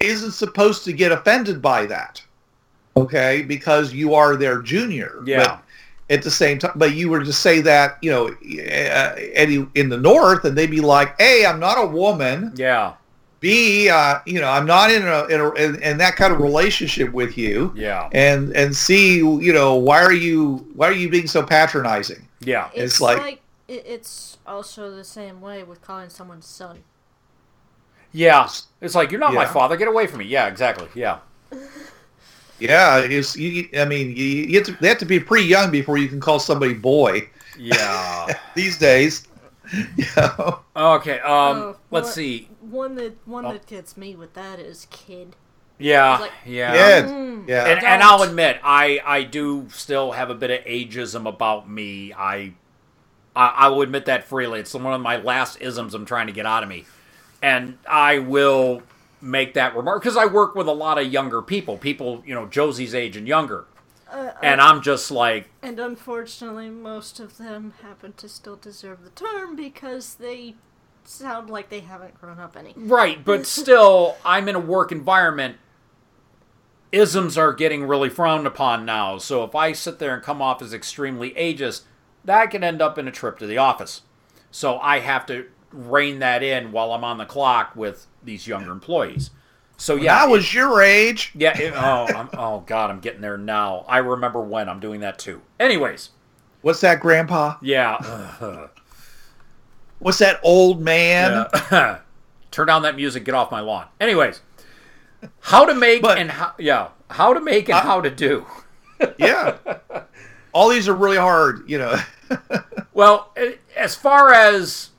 [0.00, 2.22] isn't supposed to get offended by that.
[2.96, 5.22] Okay, because you are their junior.
[5.24, 5.44] Yeah.
[5.44, 5.62] But
[6.10, 9.88] at the same time, but you were to say that, you know, uh, Eddie in
[9.88, 12.94] the north, and they'd be like, "Hey, I'm not a woman." Yeah.
[13.40, 16.40] B, uh, you know, I'm not in a, in, a in, in that kind of
[16.40, 17.72] relationship with you.
[17.74, 18.08] Yeah.
[18.12, 22.26] And and C, you know, why are you why are you being so patronizing?
[22.40, 22.68] Yeah.
[22.74, 26.80] It's It's, like- like, it's also the same way with calling someone son.
[28.12, 28.48] Yeah.
[28.80, 29.76] It's like you're not my father.
[29.76, 30.26] Get away from me.
[30.26, 30.46] Yeah.
[30.46, 30.88] Exactly.
[30.94, 31.18] Yeah.
[32.58, 33.70] Yeah, it's you.
[33.74, 36.20] I mean, you, you have to, they have to be pretty young before you can
[36.20, 37.26] call somebody boy
[37.58, 38.26] Yeah.
[38.54, 39.26] these days.
[39.96, 40.60] You know?
[40.76, 41.20] okay.
[41.20, 41.56] Um.
[41.56, 42.49] Oh, let's what- see.
[42.70, 43.52] One that one Oh.
[43.52, 45.36] that gets me with that is kid.
[45.78, 46.18] Yeah.
[46.18, 46.74] like- yeah.
[46.74, 47.48] Yeah, Mm.
[47.48, 47.66] yeah.
[47.68, 52.12] and, and I'll admit, I I do still have a bit of ageism about me.
[52.12, 52.52] I
[53.34, 54.60] I, I will admit that freely.
[54.60, 56.84] It's one of my last isms I'm trying to get out of me,
[57.42, 58.82] and I will
[59.22, 62.46] make that remark because I work with a lot of younger people, people you know
[62.46, 63.64] Josie's age and younger,
[64.10, 69.10] Uh, and I'm just like, And unfortunately, most of them happen to still deserve the
[69.10, 70.56] term because they
[71.10, 72.72] sound like they haven't grown up any.
[72.76, 75.56] right, but still, I'm in a work environment.
[76.92, 80.60] Isms are getting really frowned upon now, so if I sit there and come off
[80.60, 81.82] as extremely ageist,
[82.24, 84.02] that can end up in a trip to the office.
[84.50, 88.72] So I have to rein that in while I'm on the clock with these younger
[88.72, 89.30] employees.
[89.76, 91.30] So yeah, That it- was your age.
[91.36, 91.56] yeah.
[91.56, 93.84] It, oh, I'm, oh God, I'm getting there now.
[93.88, 95.42] I remember when I'm doing that too.
[95.60, 96.10] Anyways,
[96.62, 97.54] What's that, Grandpa?
[97.62, 97.98] yeah.
[100.00, 101.46] What's that, old man?
[101.70, 101.98] Yeah.
[102.50, 103.24] Turn down that music.
[103.24, 103.86] Get off my lawn.
[104.00, 104.40] Anyways,
[105.40, 108.44] how to make But- and how yeah, how to make and how to do.
[109.18, 109.56] Yeah.
[110.52, 111.96] All these are really hard, you know.
[112.92, 113.34] Well,
[113.76, 114.90] as far as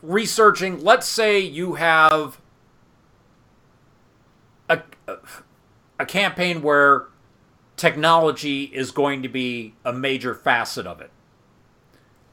[0.00, 2.40] researching, let's say you have
[4.70, 4.80] a,
[5.98, 7.06] a campaign where
[7.76, 11.10] technology is going to be a major facet of it.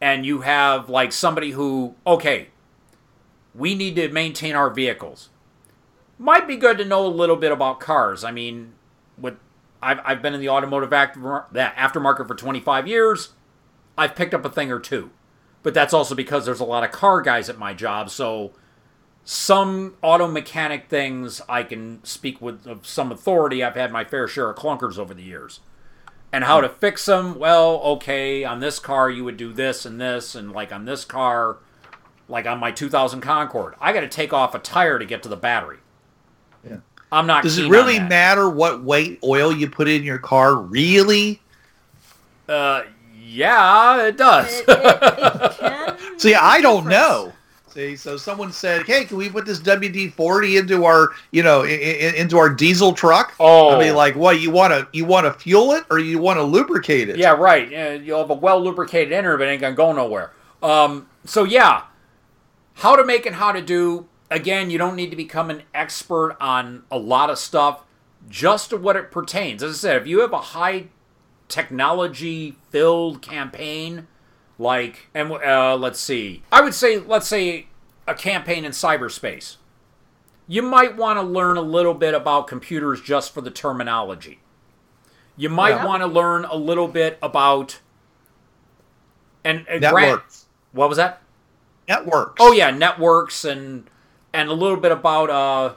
[0.04, 2.50] And you have like somebody who, okay,
[3.56, 5.30] we need to maintain our vehicles.
[6.20, 8.26] Might be good to know a little bit about cars.
[8.26, 8.74] I mean,
[9.18, 9.36] with
[9.82, 13.30] I've, I've been in the automotive after, that aftermarket for 25 years.
[13.98, 15.12] I've picked up a thing or two,
[15.62, 18.10] but that's also because there's a lot of car guys at my job.
[18.10, 18.52] So
[19.24, 23.64] some auto mechanic things I can speak with some authority.
[23.64, 25.62] I've had my fair share of clunkers over the years.
[26.34, 27.38] And how to fix them?
[27.38, 31.06] Well, okay, on this car you would do this and this, and like on this
[31.06, 31.58] car,
[32.28, 35.30] like on my 2000 Concorde, I got to take off a tire to get to
[35.30, 35.78] the battery.
[36.68, 36.78] Yeah.
[37.12, 37.44] I'm not.
[37.44, 38.10] Does it really on that.
[38.10, 40.56] matter what weight oil you put in your car?
[40.56, 41.40] Really?
[42.50, 42.82] Uh,
[43.16, 44.52] yeah, it does.
[44.62, 46.92] It, it, it can See, I don't difference.
[46.92, 47.34] know.
[47.74, 51.66] See, so someone said, "Hey, can we put this WD-40 into our, you know, i-
[51.68, 53.76] i- into our diesel truck?" Oh.
[53.76, 56.38] I mean, like, what you want to you want to fuel it or you want
[56.38, 57.18] to lubricate it?
[57.18, 57.70] Yeah, right.
[57.72, 60.32] Yeah, You'll have a well lubricated engine, but it ain't gonna go nowhere.
[60.62, 61.82] Um, so yeah,
[62.76, 64.06] how to make and how to do.
[64.30, 67.82] Again, you don't need to become an expert on a lot of stuff,
[68.30, 69.62] just to what it pertains.
[69.64, 70.86] As I said, if you have a high
[71.48, 74.08] technology filled campaign,
[74.60, 77.68] like and uh, let's see, I would say let's say
[78.08, 79.58] a campaign in cyberspace.
[80.48, 84.40] You might want to learn a little bit about computers just for the terminology.
[85.38, 85.86] You might Yeah.
[85.86, 87.80] want to learn a little bit about
[89.44, 91.22] and, and grant- what was that?
[91.88, 92.36] Networks.
[92.40, 93.90] Oh yeah, networks and
[94.34, 95.74] and a little bit about uh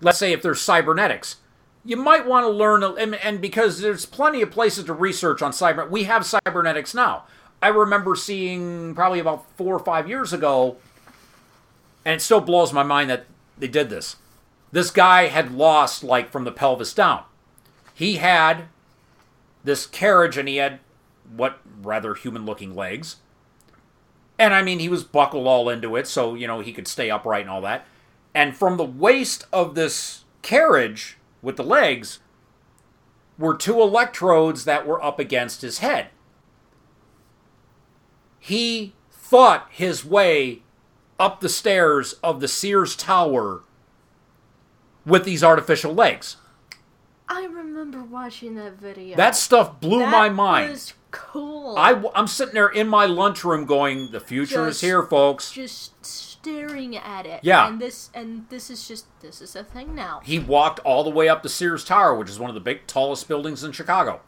[0.00, 1.36] let's say if there's cybernetics.
[1.84, 5.52] You might want to learn and, and because there's plenty of places to research on
[5.52, 7.24] cyber we have cybernetics now.
[7.62, 10.76] I remember seeing probably about 4 or 5 years ago
[12.04, 13.26] and it still blows my mind that
[13.58, 14.16] they did this.
[14.70, 17.24] This guy had lost like from the pelvis down.
[17.94, 18.66] He had
[19.64, 20.80] this carriage and he had
[21.34, 23.16] what rather human looking legs.
[24.38, 27.10] And I mean, he was buckled all into it, so, you know, he could stay
[27.10, 27.86] upright and all that.
[28.34, 32.20] And from the waist of this carriage with the legs
[33.38, 36.08] were two electrodes that were up against his head.
[38.46, 40.62] He fought his way
[41.18, 43.62] up the stairs of the Sears Tower
[45.04, 46.36] with these artificial legs.
[47.28, 49.16] I remember watching that video.
[49.16, 50.70] That stuff blew That my mind.
[50.70, 51.76] Was cool.
[51.76, 55.50] I, am sitting there in my lunchroom going, the future is here, folks.
[55.50, 57.40] just staring at it.
[57.42, 57.66] Yeah.
[57.66, 60.20] And this and this is just this is a thing now.
[60.22, 62.86] he walked all the way up to Sears Tower, which is one of the big
[62.86, 64.20] tallest buildings in Chicago,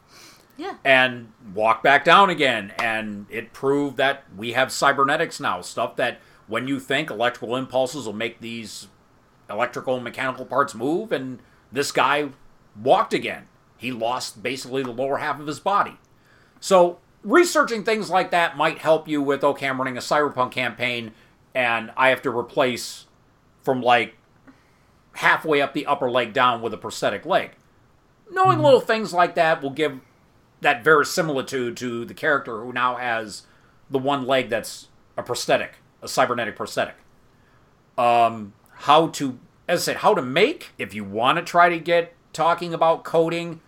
[0.59, 0.75] Yeah.
[0.83, 2.73] and walked back down again.
[2.77, 8.05] And it proved that we have cybernetics now, stuff that when you think electrical impulses
[8.05, 8.87] will make these
[9.49, 11.39] electrical and mechanical parts move, and
[11.71, 12.29] this guy
[12.81, 13.47] walked again.
[13.77, 15.97] He lost basically the lower half of his body.
[16.59, 21.13] So researching things like that might help you with okay, I'm running a cyberpunk campaign
[21.55, 23.05] and I have to replace
[23.63, 24.15] from like
[25.13, 27.51] halfway up the upper leg down with a prosthetic leg.
[28.29, 28.65] Knowing mm-hmm.
[28.65, 29.99] little things like that will give
[30.61, 33.43] that verisimilitude to the character who now has
[33.89, 36.95] the one leg that's a prosthetic, a cybernetic prosthetic.
[37.97, 41.79] Um, how to, as I said, how to make, if you want to try to
[41.79, 43.61] get talking about coding,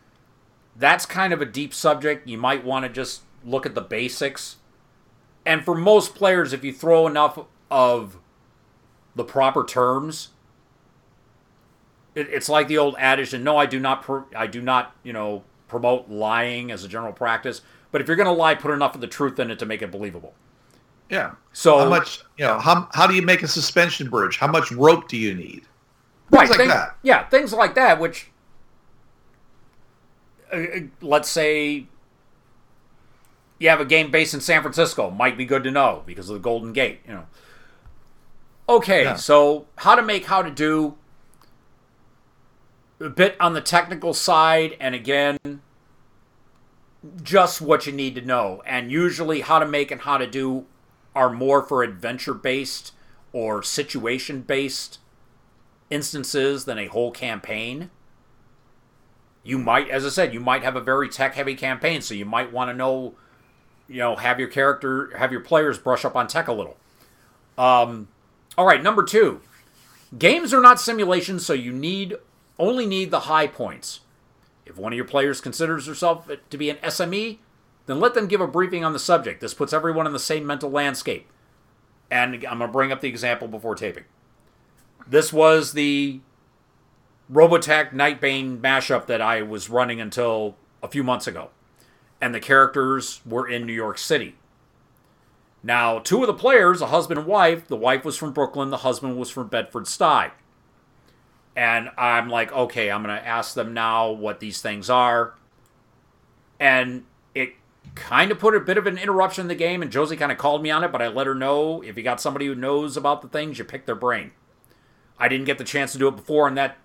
[0.76, 2.28] that's kind of a deep subject.
[2.28, 4.58] You might want to just look at the basics.
[5.46, 8.18] And for most players, if you throw enough of
[9.16, 10.30] the proper terms,
[12.16, 13.34] it, it's like the old adage.
[13.34, 14.04] And no, I do not.
[14.04, 14.96] Pro- I do not.
[15.04, 17.62] You know, promote lying as a general practice.
[17.92, 19.82] But if you're going to lie, put enough of the truth in it to make
[19.82, 20.34] it believable.
[21.10, 21.32] Yeah.
[21.54, 24.38] So How much, you know, how, how do you make a suspension bridge?
[24.38, 25.64] How much rope do you need?
[26.30, 26.96] right, like things- that.
[27.02, 28.00] Yeah, things like that.
[28.00, 28.30] Which,
[30.54, 31.86] uh, uh, let's say,
[33.60, 36.34] you have a game based in San Francisco, might be good to know because of
[36.34, 37.00] the Golden Gate.
[37.08, 37.26] You know.
[38.70, 39.16] Okay, Yeah.
[39.16, 40.96] so how to make, how to do.
[43.02, 45.62] A bit on the technical side, and again,
[47.24, 48.62] just what you need to know.
[48.66, 50.66] And usually, how to make and how to do
[51.16, 52.94] are more for adventure based
[53.34, 55.00] or situation based
[55.90, 57.90] instances than a whole campaign.
[59.44, 62.26] You might, as I said, you might have a very tech heavy campaign, so you
[62.26, 63.16] might want to know,
[63.88, 66.78] you know, have your character, have your players brush up on tech a little.
[67.58, 68.10] Um,
[68.58, 69.41] all right, number two,
[70.18, 72.16] games are not simulations, so you need
[72.62, 74.01] only need the high points.
[74.66, 77.39] If one of your players considers herself to be an SME,
[77.88, 79.41] then let them give a briefing on the subject.
[79.41, 81.28] This puts everyone in the same mental landscape.
[82.09, 84.03] And I'm going to bring up the example before taping.
[85.07, 86.22] This was the
[87.32, 91.49] Robotech Nightbane mashup that I was running until a few months ago.
[92.22, 94.36] And the characters were in New York City.
[95.64, 98.78] Now, two of the players, a husband and wife, the wife was from Brooklyn, the
[98.78, 100.32] husband was from Bedford Stuy.
[101.56, 105.36] And I'm like, okay, I'm going to ask them now what these things are.
[106.60, 107.04] And
[107.36, 107.54] it
[107.95, 110.38] kind of put a bit of an interruption in the game, and Josie kind of
[110.38, 112.95] called me on it, but I let her know if you got somebody who knows
[112.95, 114.32] about the things, you pick their brain.
[115.18, 116.78] I didn't get the chance to do it before, and that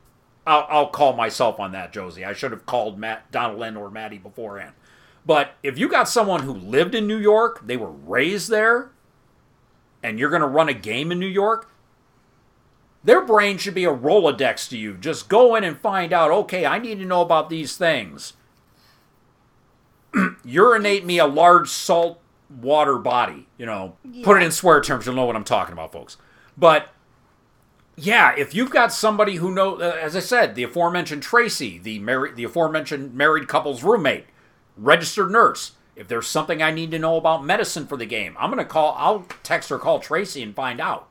[0.46, 2.24] I'll, I'll call myself on that, Josie.
[2.24, 4.72] I should have called Matt, Donald Lynn or Maddie beforehand.
[5.24, 8.90] But if you got someone who lived in New York, they were raised there,
[10.02, 11.70] and you're going to run a game in New York,
[13.06, 14.94] their brain should be a Rolodex to you.
[14.94, 18.32] Just go in and find out, okay, I need to know about these things.
[20.44, 23.96] Urinate me a large salt water body, you know.
[24.24, 26.16] Put it in swear terms, you'll know what I'm talking about, folks.
[26.58, 26.88] But
[27.94, 32.00] yeah, if you've got somebody who know, uh, as I said, the aforementioned Tracy, the
[32.00, 34.26] married, the aforementioned married couple's roommate,
[34.76, 35.72] registered nurse.
[35.94, 38.96] If there's something I need to know about medicine for the game, I'm gonna call.
[38.98, 41.08] I'll text or call Tracy and find out.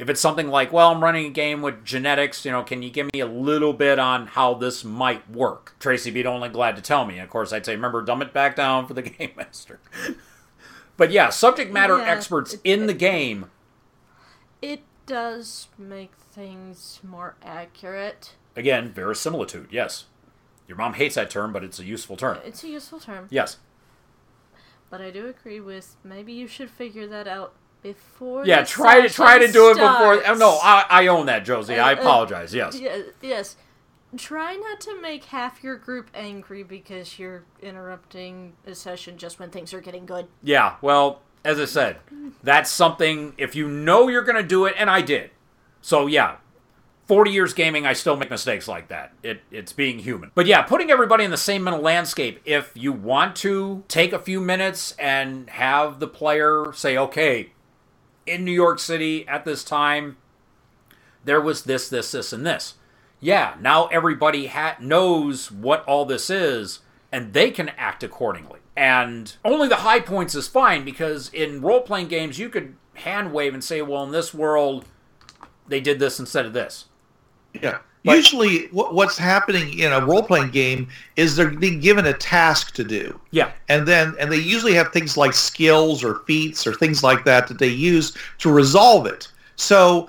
[0.00, 2.88] If it's something like, well, I'm running a game with genetics, you know, can you
[2.88, 5.74] give me a little bit on how this might work?
[5.78, 7.16] Tracy be only glad to tell me.
[7.16, 9.78] And of course, I'd say, remember, dumb it back down for the game master.
[10.96, 13.50] but yeah, subject matter Yeah, experts it- in the game.
[14.62, 18.36] It does make things more accurate.
[18.56, 19.68] Again, verisimilitude.
[19.70, 20.06] Yes,
[20.66, 22.38] your mom hates that term, but it's a useful term.
[22.42, 23.26] It's a useful term.
[23.30, 23.58] Yes.
[24.88, 27.52] But I do agree with maybe you should figure that out
[27.82, 28.44] before.
[28.46, 30.22] Yeah, try to try to do it before.
[30.26, 31.78] Oh, no, I, I own that, Josie.
[31.78, 32.54] I Uh, uh, apologize.
[32.54, 32.78] Yes.
[32.78, 33.56] Yeah, yes.
[34.16, 39.50] Try not to make half your group angry because you're interrupting a session just when
[39.50, 40.26] things are getting good.
[40.42, 41.98] Yeah, well, as I said,
[42.42, 45.30] that's something, if you know you're going to do it, and I did.
[45.80, 46.36] So, yeah,
[47.06, 49.12] 40 years gaming, I still make mistakes like that.
[49.22, 50.32] It, it's being human.
[50.34, 54.18] But yeah, putting everybody in the same mental landscape, if you want to take a
[54.18, 57.52] few minutes and have the player say, okay,
[58.30, 60.16] in New York City at this time,
[61.24, 62.74] there was this, this, this, and this.
[63.20, 66.80] Yeah, now everybody ha- knows what all this is,
[67.12, 68.60] and they can act accordingly.
[68.76, 73.32] And only the high points is fine because in role playing games, you could hand
[73.32, 74.86] wave and say, well, in this world,
[75.68, 76.86] they did this instead of this.
[77.52, 77.80] Yeah.
[78.02, 82.74] Usually, what, what's happening in a role playing game is they're being given a task
[82.74, 86.72] to do, Yeah, and then and they usually have things like skills or feats or
[86.72, 89.28] things like that that they use to resolve it.
[89.56, 90.08] So.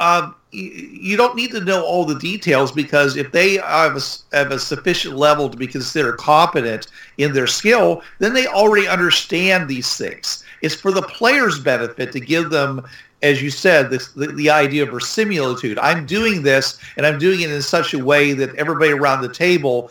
[0.00, 4.36] Um, y- you don't need to know all the details because if they have a,
[4.36, 6.88] have a sufficient level to be considered competent
[7.18, 10.44] in their skill, then they already understand these things.
[10.62, 12.84] It's for the player's benefit to give them,
[13.24, 15.78] as you said, this, the, the idea of verisimilitude.
[15.78, 19.32] I'm doing this, and I'm doing it in such a way that everybody around the
[19.32, 19.90] table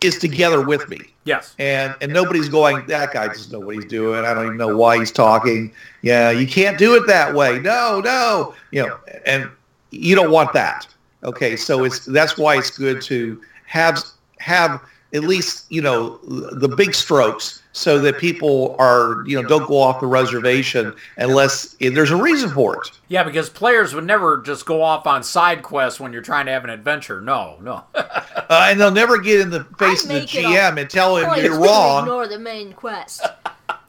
[0.00, 1.00] is together with me.
[1.24, 1.56] Yes.
[1.58, 4.24] and and nobody's going that guy doesn't know what he's doing.
[4.24, 5.72] I don't even know why he's talking.
[6.02, 7.58] Yeah you can't do it that way.
[7.58, 8.54] No no.
[8.70, 9.50] You know and
[9.90, 10.86] you don't want that.
[11.24, 14.04] Okay so it's that's why it's good to have
[14.38, 14.80] have
[15.14, 19.78] at least you know the big strokes so that people are you know don't go
[19.78, 24.64] off the reservation unless there's a reason for it Yeah, because players would never just
[24.64, 27.20] go off on side quests when you're trying to have an adventure.
[27.20, 27.84] No, no.
[27.94, 28.08] uh,
[28.50, 31.18] and they'll never get in the face of the make it a gm and tell
[31.18, 33.26] him you're wrong Ignore the main quest.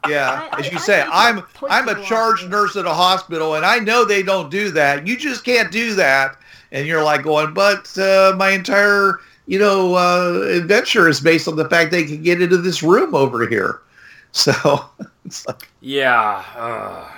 [0.06, 2.76] Yeah, I- as you I say, think I'm it puts I'm a off charge nurse
[2.76, 5.06] at a hospital, and I know they don't do that.
[5.06, 6.36] You just can't do that,
[6.72, 11.56] and you're like going, but uh, my entire you know uh, adventure is based on
[11.56, 13.80] the fact they can get into this room over here.
[14.32, 14.84] So
[15.24, 16.44] it's like Yeah.
[16.54, 17.10] Uh,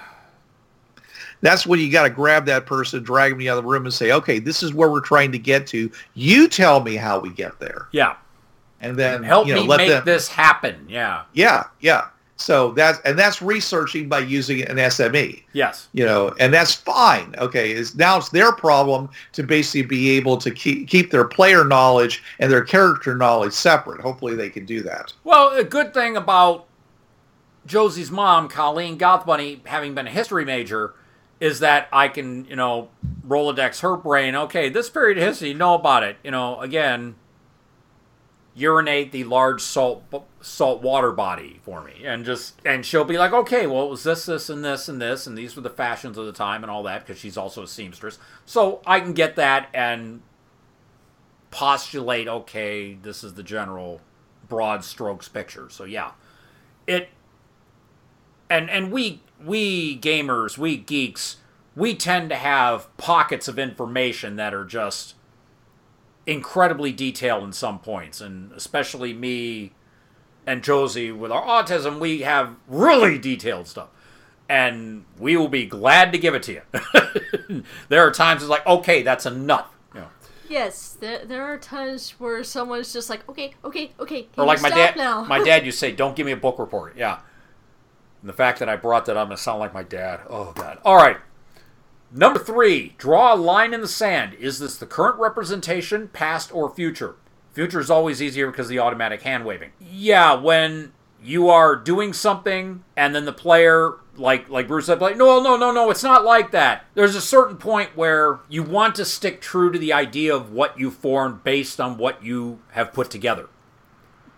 [1.40, 3.92] that's when you got to grab that person, drag them out of the room, and
[3.92, 5.90] say, okay, this is where we're trying to get to.
[6.14, 8.14] You tell me how we get there, yeah.
[8.80, 10.04] and then Help you know me let make them.
[10.04, 10.86] this happen.
[10.88, 11.24] Yeah.
[11.32, 12.06] Yeah, yeah.
[12.40, 15.42] So that's and that's researching by using an SME.
[15.52, 15.88] Yes.
[15.92, 17.34] you know, and that's fine.
[17.38, 21.64] Okay, is now it's their problem to basically be able to keep keep their player
[21.64, 24.00] knowledge and their character knowledge separate.
[24.00, 25.12] Hopefully, they can do that.
[25.24, 26.66] Well, a good thing about
[27.66, 30.94] Josie's mom, Colleen Gothbunny, having been a history major,
[31.40, 32.88] is that I can, you know,
[33.26, 34.34] Rolodex her brain.
[34.34, 36.16] Okay, this period of history, know about it.
[36.24, 37.16] You know, again,
[38.60, 40.04] urinate the large salt
[40.40, 44.02] salt water body for me, and just and she'll be like, okay, well, it was
[44.02, 46.70] this, this, and this, and this, and these were the fashions of the time, and
[46.70, 48.18] all that, because she's also a seamstress.
[48.44, 50.22] So I can get that and
[51.50, 52.28] postulate.
[52.28, 54.00] Okay, this is the general
[54.48, 55.68] broad strokes picture.
[55.70, 56.12] So yeah,
[56.86, 57.08] it
[58.50, 61.36] and and we we gamers, we geeks,
[61.74, 65.14] we tend to have pockets of information that are just
[66.30, 69.72] incredibly detailed in some points, and especially me
[70.46, 73.88] and Josie with our autism, we have really detailed stuff.
[74.48, 77.62] and we will be glad to give it to you.
[77.88, 79.68] there are times it's like, okay, that's enough.
[79.94, 80.08] You know.
[80.48, 84.70] Yes, there, there are times where someone's just like, okay, okay, okay, Or like my
[84.70, 85.24] dad, now?
[85.24, 87.20] my dad you say, "Don't give me a book report." Yeah.
[88.22, 90.20] And the fact that I brought that up, I'm gonna sound like my dad.
[90.28, 90.78] Oh God.
[90.84, 91.18] All right.
[92.12, 94.34] Number three, draw a line in the sand.
[94.34, 97.14] Is this the current representation, past, or future?
[97.52, 99.72] Future is always easier because of the automatic hand waving.
[99.80, 100.92] Yeah, when
[101.22, 105.56] you are doing something and then the player, like like Bruce said, like, no, no,
[105.56, 106.84] no, no, it's not like that.
[106.94, 110.78] There's a certain point where you want to stick true to the idea of what
[110.78, 113.48] you formed based on what you have put together.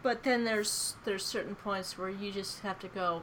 [0.02, 3.22] But then there's there's certain points where you just have to go,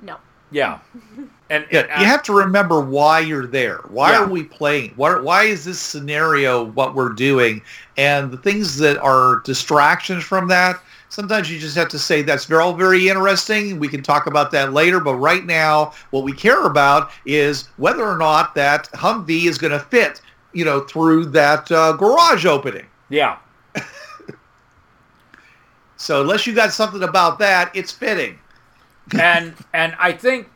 [0.00, 0.18] no.
[0.50, 0.78] Yeah.
[1.48, 3.78] And, Yeah, and you have to remember why you're there.
[3.88, 4.24] Why Yeah.
[4.24, 4.94] are we playing?
[4.96, 7.62] Why, why is this scenario what we're doing?
[7.96, 12.46] And the things that are distractions from that, sometimes you just have to say that's
[12.46, 13.78] very, all very interesting.
[13.78, 14.98] We can talk about that later.
[14.98, 19.72] But right now, what we care about is whether or not that Humvee is going
[19.72, 20.20] to fit,
[20.52, 22.86] you know, through that uh, garage opening.
[23.08, 23.38] yeah.
[25.96, 28.38] So unless you got something about that, it's fitting.
[29.18, 30.48] And and I think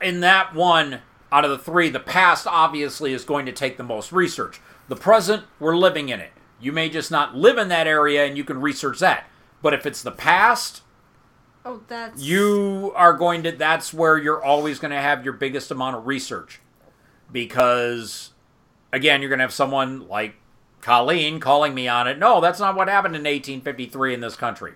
[0.00, 1.00] in that one
[1.30, 4.60] out of the three, the past obviously is going to take the most research.
[4.88, 6.30] The present, we're living in it.
[6.60, 9.26] You may just not live in that area and you can research that.
[9.62, 10.82] But if it's the past,
[11.64, 15.70] Oh, that's you are going to that's where you're always going to have your biggest
[15.70, 16.60] amount of research.
[17.30, 18.30] Because
[18.92, 20.36] again, you're going to have someone like
[20.80, 22.18] Colleen calling me on it.
[22.18, 24.74] No, that's not what happened in 1853 in this country.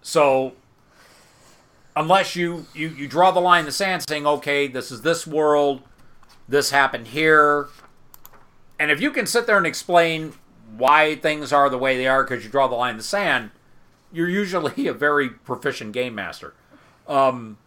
[0.00, 0.54] So
[1.96, 5.26] unless you, you you draw the line in the sand saying okay this is this
[5.26, 5.82] world
[6.48, 7.68] this happened here.
[8.78, 10.34] And if you can sit there and explain
[10.76, 13.50] why things are the way they are because you draw the line in the sand
[14.12, 16.54] you're usually a very proficient game master.
[17.08, 17.58] Um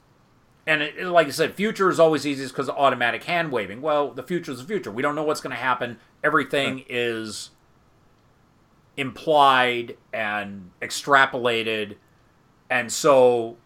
[0.68, 3.82] and it, like i said future is always easiest because of automatic hand waving.
[3.82, 4.92] Well the future is the future.
[4.92, 6.00] We don't know what's going to happen.
[6.24, 7.50] Everything is
[8.96, 11.96] implied and extrapolated.
[12.70, 13.58] And so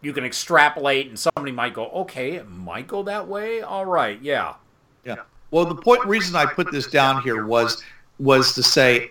[0.00, 4.20] you can extrapolate and somebody might go okay it might go that way all right
[4.22, 4.54] yeah
[5.04, 5.16] Yeah.
[5.50, 7.82] Well, the point reason I put this down here was
[8.18, 9.10] was to say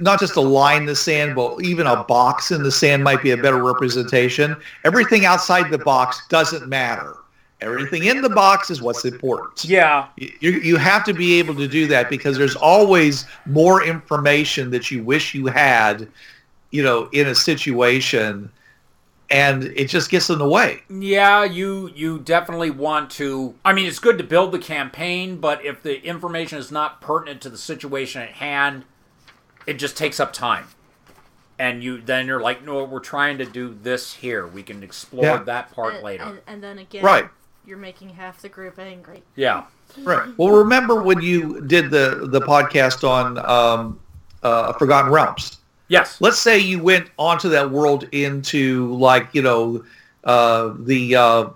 [0.00, 3.22] not just a line in the sand, but even a box in the sand might
[3.22, 4.56] be a better representation.
[4.84, 7.16] Everything outside the box doesn't matter.
[7.60, 9.64] Everything in the box is what's important.
[9.64, 14.70] yeah You, you have to be able to do that because there's always more information
[14.70, 16.08] that you wish you had,
[16.70, 18.50] you know, in a situation,
[19.34, 20.82] and it just gets in the way.
[20.88, 23.56] Yeah, you you definitely want to.
[23.64, 27.40] I mean, it's good to build the campaign, but if the information is not pertinent
[27.42, 28.84] to the situation at hand,
[29.66, 30.68] it just takes up time.
[31.58, 34.46] And you then you're like, no, we're trying to do this here.
[34.46, 35.42] We can explore Yeah.
[35.42, 36.24] that part and, later.
[36.24, 37.28] And, and then again, Right.
[37.66, 39.24] you're making half the group angry.
[39.34, 39.64] yeah,
[39.98, 40.28] Right.
[40.36, 43.98] Well, remember when you did the the podcast on um,
[44.44, 45.58] uh, Forgotten Realms?
[45.88, 49.84] Yes, Let's say you went onto that world into like you know
[50.24, 51.48] uh, the uh,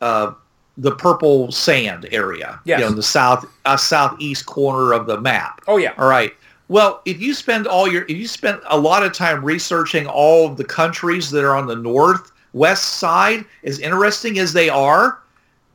[0.00, 0.32] uh,
[0.76, 2.60] the purple sand area.
[2.64, 2.80] Yes.
[2.80, 5.60] You know, the south uh, southeast corner of the map.
[5.66, 5.94] Oh, yeah.
[5.98, 6.32] All right.
[6.68, 10.46] Well, if you spend all your if you spend a lot of time researching all
[10.46, 15.20] of the countries that are on the northwest side, as interesting as they are,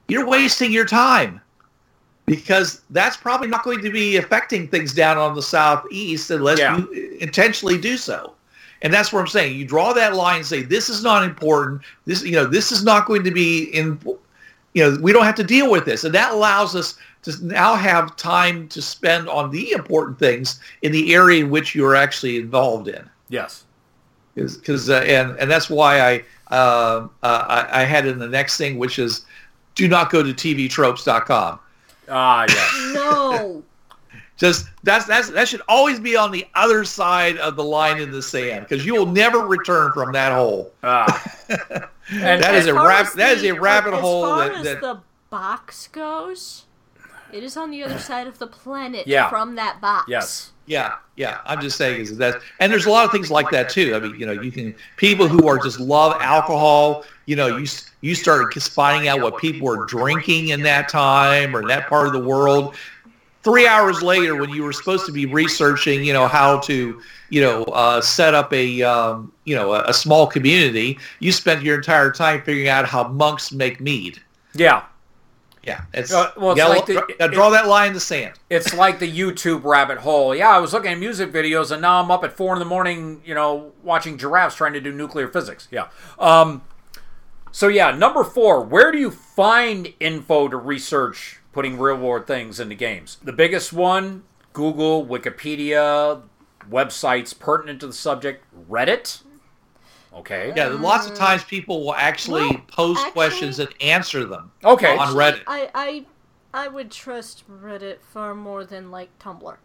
[0.08, 1.40] you're wasting your time
[2.30, 6.78] because that's probably not going to be affecting things down on the southeast unless Yeah.
[6.78, 8.34] you intentionally do so.
[8.82, 9.58] And that's what I'm saying.
[9.58, 11.82] You draw that line and say this is not important.
[12.06, 14.00] This you know this is not going to be in
[14.74, 17.76] you know we don't have to deal with this, and that allows us to now
[17.76, 22.38] have time to spend on the important things in the area in which you're actually
[22.38, 23.66] involved in yes,
[24.36, 28.56] because uh, and and that's why I, uh, uh, I I had in the next
[28.56, 29.26] thing which is
[29.76, 31.60] do not go to tvtropes.com.
[32.10, 33.64] ah, yes, No.
[34.38, 38.10] Just that's that's that should always be on the other side of the line in
[38.10, 40.72] the sand because you will never return from that hole.
[40.84, 41.34] ah.
[41.50, 44.64] and, That is a far rab- as that is a rabbit as hole As far
[44.64, 46.64] that- as the box goes,
[47.34, 49.30] it is on the other side of the planet Yeah.
[49.30, 50.06] from that box.
[50.10, 51.40] yes, Yeah, yeah.
[51.46, 53.96] I'm just saying is that, and there's a lot of things like that too.
[53.96, 57.04] I mean, you know, you can people who are just love alcohol.
[57.26, 60.88] You know, you s- you start just finding out what people were drinking in that
[60.90, 62.76] time or in that part of the world.
[63.42, 67.42] Three hours later, when you were supposed to be researching, you know, how to, you
[67.42, 71.78] know, uh, set up a, um, you know, a, a small community, you spent your
[71.78, 74.20] entire time figuring out how monks make mead.
[74.54, 74.82] yeah.
[75.70, 78.34] Yeah, it's, Uh, well, it's like the- draw, draw that line in the sand.
[78.50, 80.34] It's like the YouTube rabbit hole.
[80.36, 82.66] Yeah, I was looking at music videos, and now I'm up at four in the
[82.66, 85.68] morning, you know, watching giraffes trying to do nuclear physics.
[85.72, 85.88] Yeah.
[86.18, 86.64] Um,
[87.52, 88.62] So yeah, number four.
[88.62, 93.18] Where do you find info to research putting real world things into games?
[93.24, 96.22] The biggest one: Google, Wikipedia,
[96.70, 99.22] websites pertinent to the subject, Reddit.
[100.20, 100.54] Okay.
[100.56, 104.52] Yeah, lots of times people will actually Well, pose actually- questions and answer them.
[104.64, 104.96] Okay.
[104.98, 105.42] On Reddit.
[105.48, 106.06] I, I
[106.54, 109.58] I would trust Reddit far more than like Tumblr.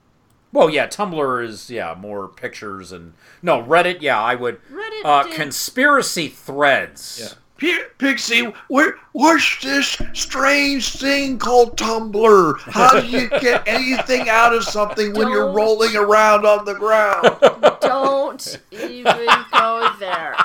[0.53, 4.01] Well, yeah, Tumblr is yeah more pictures and no Reddit.
[4.03, 4.61] Yeah, I would.
[4.71, 7.37] Reddit Uh, did- conspiracy threads.
[7.65, 12.61] P- Pixie, where, what's this strange thing called Tumblr?
[12.61, 15.57] How do you get anything out of something when you're Don't.
[15.57, 17.39] rolling around on the ground?
[17.81, 20.37] Don't even go there.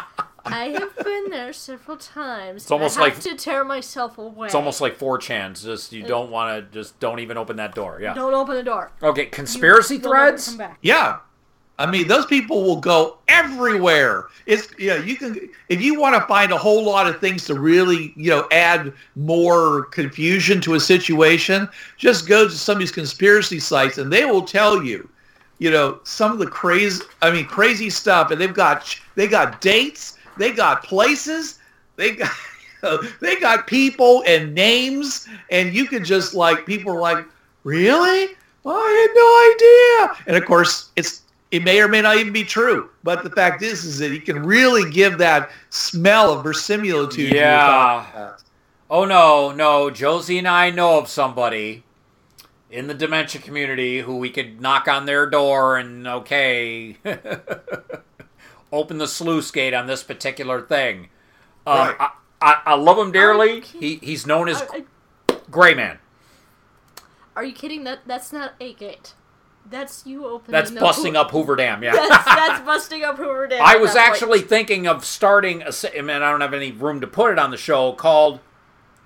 [0.46, 2.64] I have been there several times.
[2.64, 4.46] It's almost I have like- to tear myself away.
[4.48, 5.62] It's almost like 4chan.
[5.62, 8.00] Just you don't want to just don't even open that door.
[8.02, 8.14] Yeah.
[8.14, 8.92] don't open the door.
[9.04, 10.48] Okay, conspiracy You'll never threads.
[10.48, 10.78] Come back.
[10.82, 11.18] Yeah.
[11.80, 14.26] I mean, those people will go everywhere.
[14.46, 17.58] It's yeah, you can if you want to find a whole lot of things to
[17.58, 22.92] really, you know, add more confusion to a situation, just go to some of these
[22.92, 25.10] conspiracy sites and they will tell you,
[25.60, 29.62] you know, some of the crazy I mean, crazy stuff and they've got they got
[29.62, 31.60] dates, they got places,
[31.96, 32.32] they got
[33.22, 37.26] they got people and names and you can just like people are like,
[37.64, 38.36] "Really?
[38.66, 41.22] I had no idea." And of course, it's
[41.52, 42.90] it may or may not even be true.
[43.04, 47.34] But the fact is, is that he can really give that smell of verisimilitude.
[47.34, 48.34] Yeah.
[48.90, 49.90] Oh no, no.
[49.90, 51.84] Josie and I know of somebody
[52.72, 56.98] in the dementia community who we could knock on their door and okay,
[58.72, 61.10] open the sluice gate on this particular thing.
[61.66, 61.96] Um, Right.
[62.00, 62.10] I,
[62.42, 63.58] I, I love him dearly.
[63.60, 63.80] Okay.
[63.80, 64.68] He he's known as Are,
[65.30, 65.98] are- Gray Man.
[67.36, 67.84] are you kidding?
[67.84, 69.14] That that's not a gate.
[69.70, 70.52] That's you opening.
[70.52, 71.84] That's busting up Hoover Dam.
[71.84, 71.92] Yeah.
[71.92, 73.62] That's, that's busting up Hoover Dam.
[73.64, 74.14] I was that point.
[74.14, 77.40] actually thinking of starting a, I mean, I don't have any room to put it
[77.40, 78.40] on the show called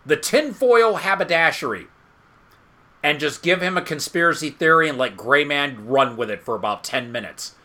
[0.06, 1.88] the Tinfoil Haberdashery,
[3.02, 6.56] and just give him a conspiracy theory and let Gray Man run with it for
[6.56, 7.56] about ten minutes.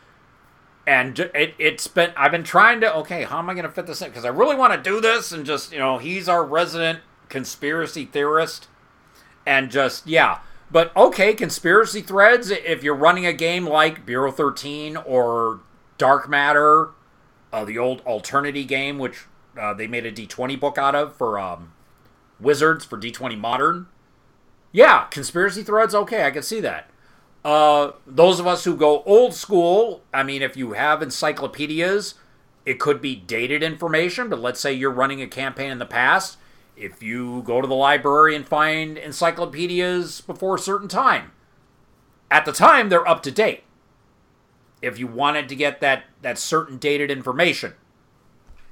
[0.87, 3.87] And it, it's been I've been trying to okay, how am I going to fit
[3.87, 4.09] this in?
[4.09, 8.07] Because I really want to do this, and just you know, he's our resident conspiracy
[8.07, 8.67] theorist,
[9.47, 10.41] and just yeah.
[10.71, 12.51] But okay, conspiracy threads.
[12.51, 15.61] If you're running a game like Bureau 13 or
[15.97, 16.91] Dark Matter,
[17.53, 19.25] uh, the old Alternity game, which
[19.59, 21.73] uh, they made a D20 book out of for um,
[22.39, 23.87] Wizards for D20 Modern.
[24.71, 25.95] Yeah, conspiracy threads.
[25.95, 26.91] Okay, I can see that.
[27.45, 32.15] Uh, those of us who go old school, I mean, if you have encyclopedias,
[32.67, 36.37] it could be dated information, but let's say you're running a campaign in the past.
[36.79, 41.33] If you go to the library and find encyclopedias before a certain time,
[42.31, 43.65] at the time they're up to date.
[44.81, 47.75] If you wanted to get that, that certain dated information.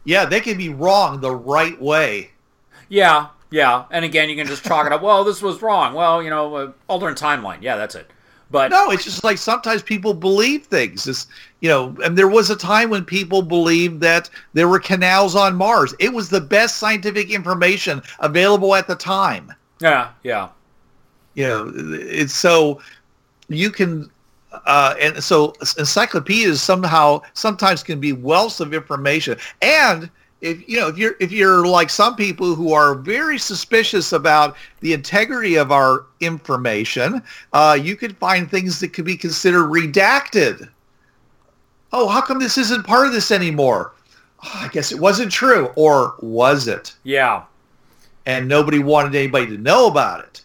[0.04, 2.30] Yeah, they can be wrong the right way.
[2.88, 3.86] Yeah, yeah.
[3.90, 5.02] And again, you can just chalk it up.
[5.02, 5.94] Well, this was wrong.
[5.94, 7.60] Well, you know, uh, alternate timeline.
[7.60, 8.08] Yeah, that's it.
[8.50, 11.06] But No, it's just like sometimes people believe things.
[11.06, 11.26] It's,
[11.60, 15.56] you know, and there was a time when people believed that there were canals on
[15.56, 15.94] Mars.
[15.98, 19.52] It was the best scientific information available at the time.
[19.80, 20.48] yeah, yeah.
[21.34, 22.80] you know it's so
[23.48, 24.10] you can
[24.64, 30.10] uh, and so encyclopedias somehow sometimes can be wealths of information and
[30.40, 34.56] if you know if you're if you're like some people who are very suspicious about
[34.80, 37.22] the integrity of our information
[37.54, 40.68] uh, you could find things that could be considered redacted.
[41.92, 43.92] Oh how come this isn't part of this anymore?
[44.44, 46.94] Oh, i guess it wasn't true or was it?
[47.04, 47.44] Yeah.
[48.26, 50.42] and nobody wanted anybody to know about it.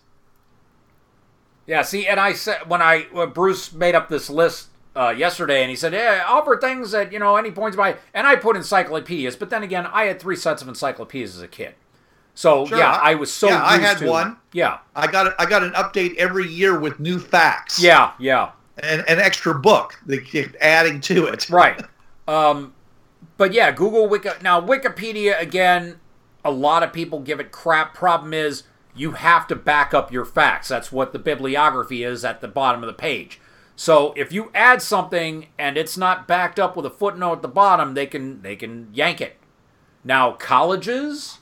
[1.67, 5.61] Yeah, see, and I said when I when Bruce made up this list uh, yesterday,
[5.61, 8.55] and he said, "Yeah, offer things that you know any points by," and I put
[8.55, 9.35] encyclopedias.
[9.35, 11.75] But then again, I had three sets of encyclopedias as a kid,
[12.35, 13.47] so Sure, yeah, I- I was so.
[13.49, 14.37] yeah, I had to- one.
[14.53, 17.79] Yeah, I got a, I got an update every year with new facts.
[17.81, 18.51] yeah, yeah.
[18.77, 21.49] And an extra book that kept adding to it.
[21.49, 21.79] Right.
[22.27, 22.73] Um,
[23.37, 24.29] but yeah, Google Wiki.
[24.41, 25.99] Now, Wikipedia, again,
[26.43, 27.93] a lot of people give it crap.
[27.93, 28.63] Problem is,
[28.95, 30.69] you have to back up your facts.
[30.69, 33.39] That's what the bibliography is at the bottom of the page.
[33.81, 37.47] So if you add something and it's not backed up with a footnote at the
[37.47, 39.37] bottom, they can they can yank it.
[40.03, 41.39] Now, colleges,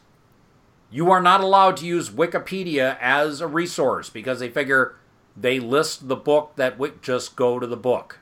[0.90, 4.96] you are not allowed to use Wikipedia as a resource because they figure
[5.36, 8.20] they list the book that Wik just go to the book.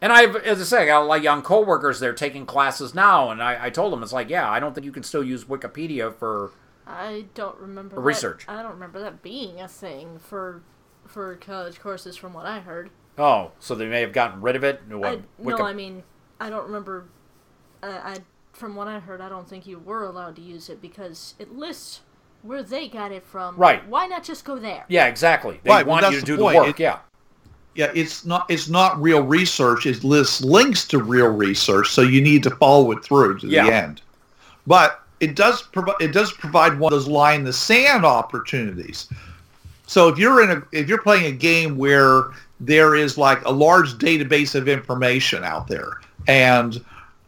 [0.00, 2.00] And I've, as I say, I got a lot of young coworkers.
[2.00, 4.84] They're taking classes now, and I, I told them it's like, yeah, I don't think
[4.84, 6.50] you can still use Wikipedia for.
[6.88, 8.46] I don't remember that- Research.
[8.48, 10.62] I don't remember that being a thing for
[11.10, 12.90] for college courses, from what I heard.
[13.18, 14.80] Oh, so they may have gotten rid of it.
[14.90, 16.02] I, What, no, I mean,
[16.40, 17.06] I don't remember.
[17.82, 18.16] I, I
[18.52, 21.54] from what I heard, I don't think you were allowed to use it because it
[21.54, 22.00] lists
[22.42, 23.56] where they got it from.
[23.56, 23.86] Right.
[23.88, 24.84] Why not just go there?
[24.88, 25.60] Yeah, exactly.
[25.62, 26.54] They Right, want that's you to the do point.
[26.56, 26.70] the work.
[26.70, 26.98] It- yeah.
[27.76, 29.86] Yeah, it's not it's not real research.
[29.86, 33.64] It lists links to real research, so you need to follow it through to Yeah.
[33.66, 34.02] the end.
[34.66, 39.08] But it does provide it does provide one of those line in the sand opportunities.
[39.90, 42.26] So if you're in a if you're playing a game where
[42.60, 46.80] there is like a large database of information out there, and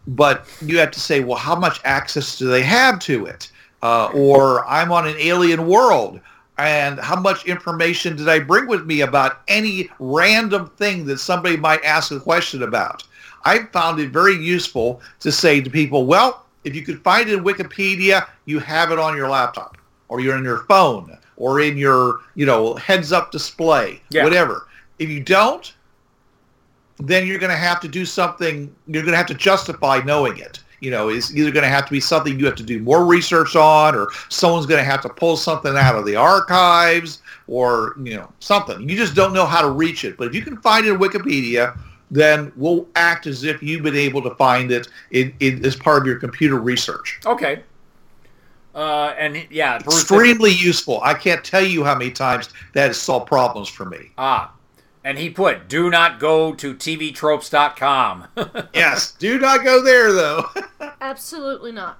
[0.07, 3.51] but you have to say, well, how much access do they have to it?
[3.83, 6.21] Uh, or I'm on an alien world,
[6.57, 11.57] and how much information did I bring with me about any random thing that somebody
[11.57, 13.03] might ask a question about?
[13.45, 17.35] I found it very useful to say to people, well, if you could find it
[17.35, 21.77] in Wikipedia, you have it on your laptop, or you're in your phone, or in
[21.77, 24.23] your, you know, heads-up display, Yeah.
[24.23, 24.69] whatever.
[25.01, 25.75] If you don't,
[26.99, 28.73] then you're going to have to do something.
[28.87, 30.61] You're going to have to justify knowing it.
[30.79, 33.05] You know, it's either going to have to be something you have to do more
[33.05, 37.95] research on, or someone's going to have to pull something out of the archives, or
[38.05, 38.89] you know, something.
[38.89, 40.17] You just don't know how to reach it.
[40.17, 41.77] But if you can find it in Wikipedia,
[42.13, 46.03] then we'll act as if you've been able to find it in, in, as part
[46.03, 47.19] of your computer research.
[47.27, 47.63] Okay.
[48.75, 51.01] Uh, and yeah, Bruce, Extremely useful.
[51.03, 54.11] I can't tell you how many times that has solved problems for me.
[54.17, 54.53] Ah,
[55.05, 58.29] and he put, "Do not go to tvtropes.com."
[58.75, 60.45] Yes, do not go there though.
[61.01, 61.99] Absolutely not.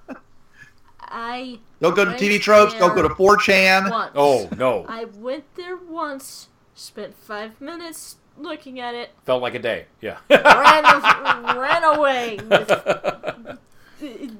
[0.99, 2.73] I don't go to went TV tropes.
[2.73, 3.91] Don't go there to 4chan.
[3.91, 4.11] once.
[4.15, 9.59] oh no, I went there once, spent five minutes looking at it, felt like a
[9.59, 9.85] day.
[10.01, 10.17] Yeah.
[10.31, 10.83] ran,
[11.57, 12.39] ran away.
[12.41, 13.59] With,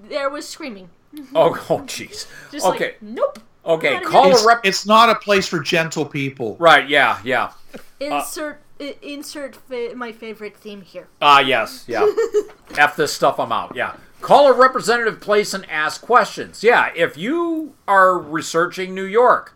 [0.10, 0.90] there was screaming.
[1.36, 2.28] oh, oh, jeez.
[2.52, 3.40] Just Okay, like, nope.
[3.66, 4.00] okay.
[4.02, 4.32] Call again.
[4.32, 4.60] a It's, rep.
[4.64, 6.56] it's not a place for gentle people.
[6.60, 6.88] Right.
[6.90, 7.20] Yeah.
[7.24, 7.52] Yeah.
[8.00, 11.08] Insert i- insert fa- my favorite theme here.
[11.22, 12.06] Ah, yes, yeah.
[12.78, 13.76] F this stuff, I'm out.
[13.76, 13.96] Yeah.
[14.22, 16.64] Call a representative place and ask questions.
[16.64, 19.54] Yeah, if you are researching New York,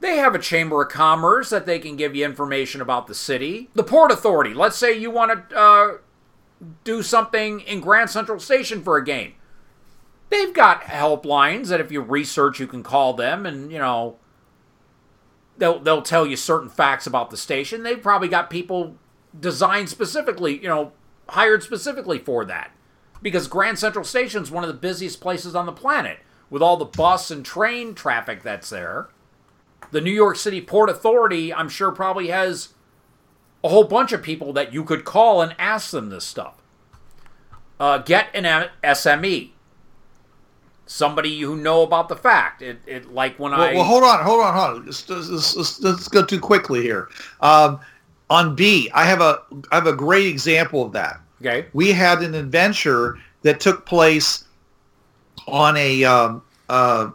[0.00, 3.70] they have a chamber of commerce that they can give you information about the city.
[3.74, 4.52] The Port Authority.
[4.52, 5.88] Let's say you want to uh,
[6.84, 9.34] do something in Grand Central Station for a game.
[10.30, 14.16] They've got helplines that if you research, you can call them, and you know
[15.58, 17.82] they'll they'll tell you certain facts about the station.
[17.82, 18.96] They've probably got people
[19.38, 20.92] designed specifically, you know,
[21.28, 22.70] hired specifically for that.
[23.22, 26.18] Because Grand Central Station is one of the busiest places on the planet
[26.50, 29.08] with all the bus and train traffic that's there.
[29.90, 32.74] The New York City Port Authority, I'm sure, probably has
[33.62, 36.62] a whole bunch of people that you could call and ask them this stuff.
[37.80, 39.50] Uh, get an SME,
[40.86, 42.62] somebody you know about the fact.
[42.62, 44.86] It, it like when Well, I well, hold on, hold on, hold on.
[44.86, 47.08] Let's, let's, let's, let's go too quickly here.
[47.40, 47.80] Um,
[48.30, 51.20] on B, I have a I have a great example of that.
[51.40, 54.44] okay We had an adventure that took place
[55.46, 57.10] on a um, uh,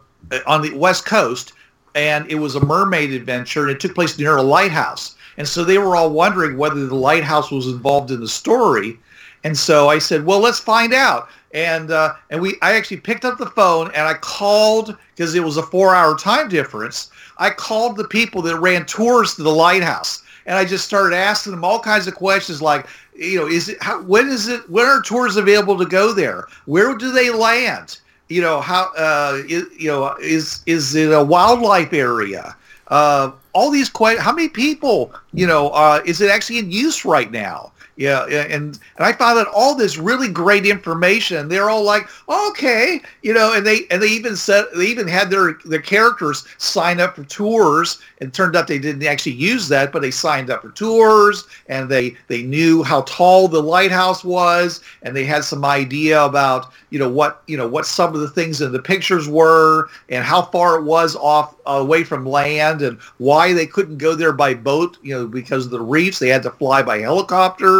[0.46, 1.54] on the west coast,
[1.96, 5.16] and it was a mermaid adventure, and it took place near a lighthouse.
[5.38, 9.00] And so they were all wondering whether the lighthouse was involved in the story.
[9.44, 13.26] And so I said, "Well, let's find out." And uh, and we, I actually picked
[13.26, 17.10] up the phone and I called because it was a four-hour time difference.
[17.38, 21.54] I called the people that ran tours to the lighthouse, and I just started asking
[21.54, 22.86] them all kinds of questions like,
[23.16, 26.46] you know, is it how, when is it when are tours available to go there?
[26.66, 28.00] Where do they land?
[28.28, 32.56] You know, how uh, is, you know is is it a wildlife area?
[32.90, 34.24] Uh, all these questions.
[34.24, 35.14] How many people?
[35.34, 37.72] You know, uh, is it actually in use right now?
[38.00, 41.50] Yeah, yeah, and and I found out all this really great information.
[41.50, 45.30] They're all like, okay, you know, and they and they even said they even had
[45.30, 48.00] their their characters sign up for tours.
[48.22, 51.88] And turned out they didn't actually use that, but they signed up for tours, and
[51.90, 57.00] they they knew how tall the lighthouse was, and they had some idea about you
[57.00, 60.42] know what you know what some of the things in the pictures were, and how
[60.42, 64.98] far it was off away from land, and why they couldn't go there by boat,
[65.02, 66.20] you know, because of the reefs.
[66.20, 67.04] They had to fly by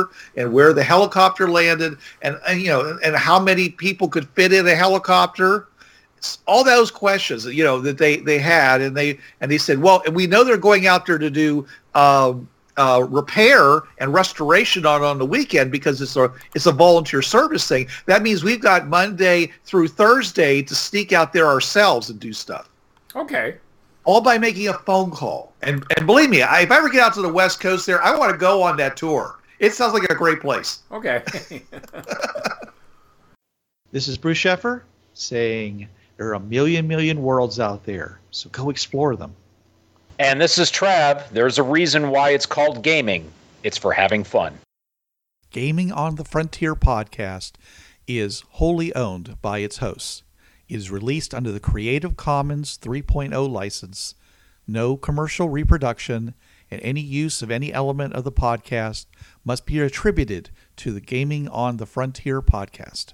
[0.10, 4.28] helicopter, and where the helicopter landed, and, and you know, and how many people could
[4.30, 5.68] fit in a helicopter.
[6.48, 10.02] All those questions, you know, that they they had, and they and they said, well,
[10.06, 11.66] and we know they're going out there to do.
[11.96, 12.48] Um,
[12.78, 17.68] uh, repair and restoration on on the weekend because it's a it's a volunteer service
[17.68, 17.86] thing.
[18.06, 22.70] That means we've got Monday through Thursday to sneak out there ourselves and do stuff
[23.18, 23.58] okay
[24.06, 25.54] all by making a phone call.
[25.62, 28.02] And and believe me, I, if I ever get out to the West Coast there,
[28.02, 29.39] I want to go on that tour.
[29.60, 30.80] It sounds like a great place.
[30.92, 31.22] okay
[33.92, 34.84] This is Bruce Sheffer
[35.14, 35.88] saying
[36.18, 39.34] there are a million, million worlds out there, so go explore them.
[40.20, 41.28] And this is Trav.
[41.30, 43.32] There's a reason why it's called gaming.
[43.64, 44.60] It's for having fun.
[45.50, 47.54] Gaming on the Frontier podcast
[48.08, 50.24] is wholly owned by its hosts.
[50.68, 54.14] It is released under the Creative Commons 3.0 license.
[54.68, 56.36] No commercial reproduction
[56.70, 59.08] and any use of any element of the podcast
[59.50, 63.14] must be attributed to the Gaming on the Frontier podcast.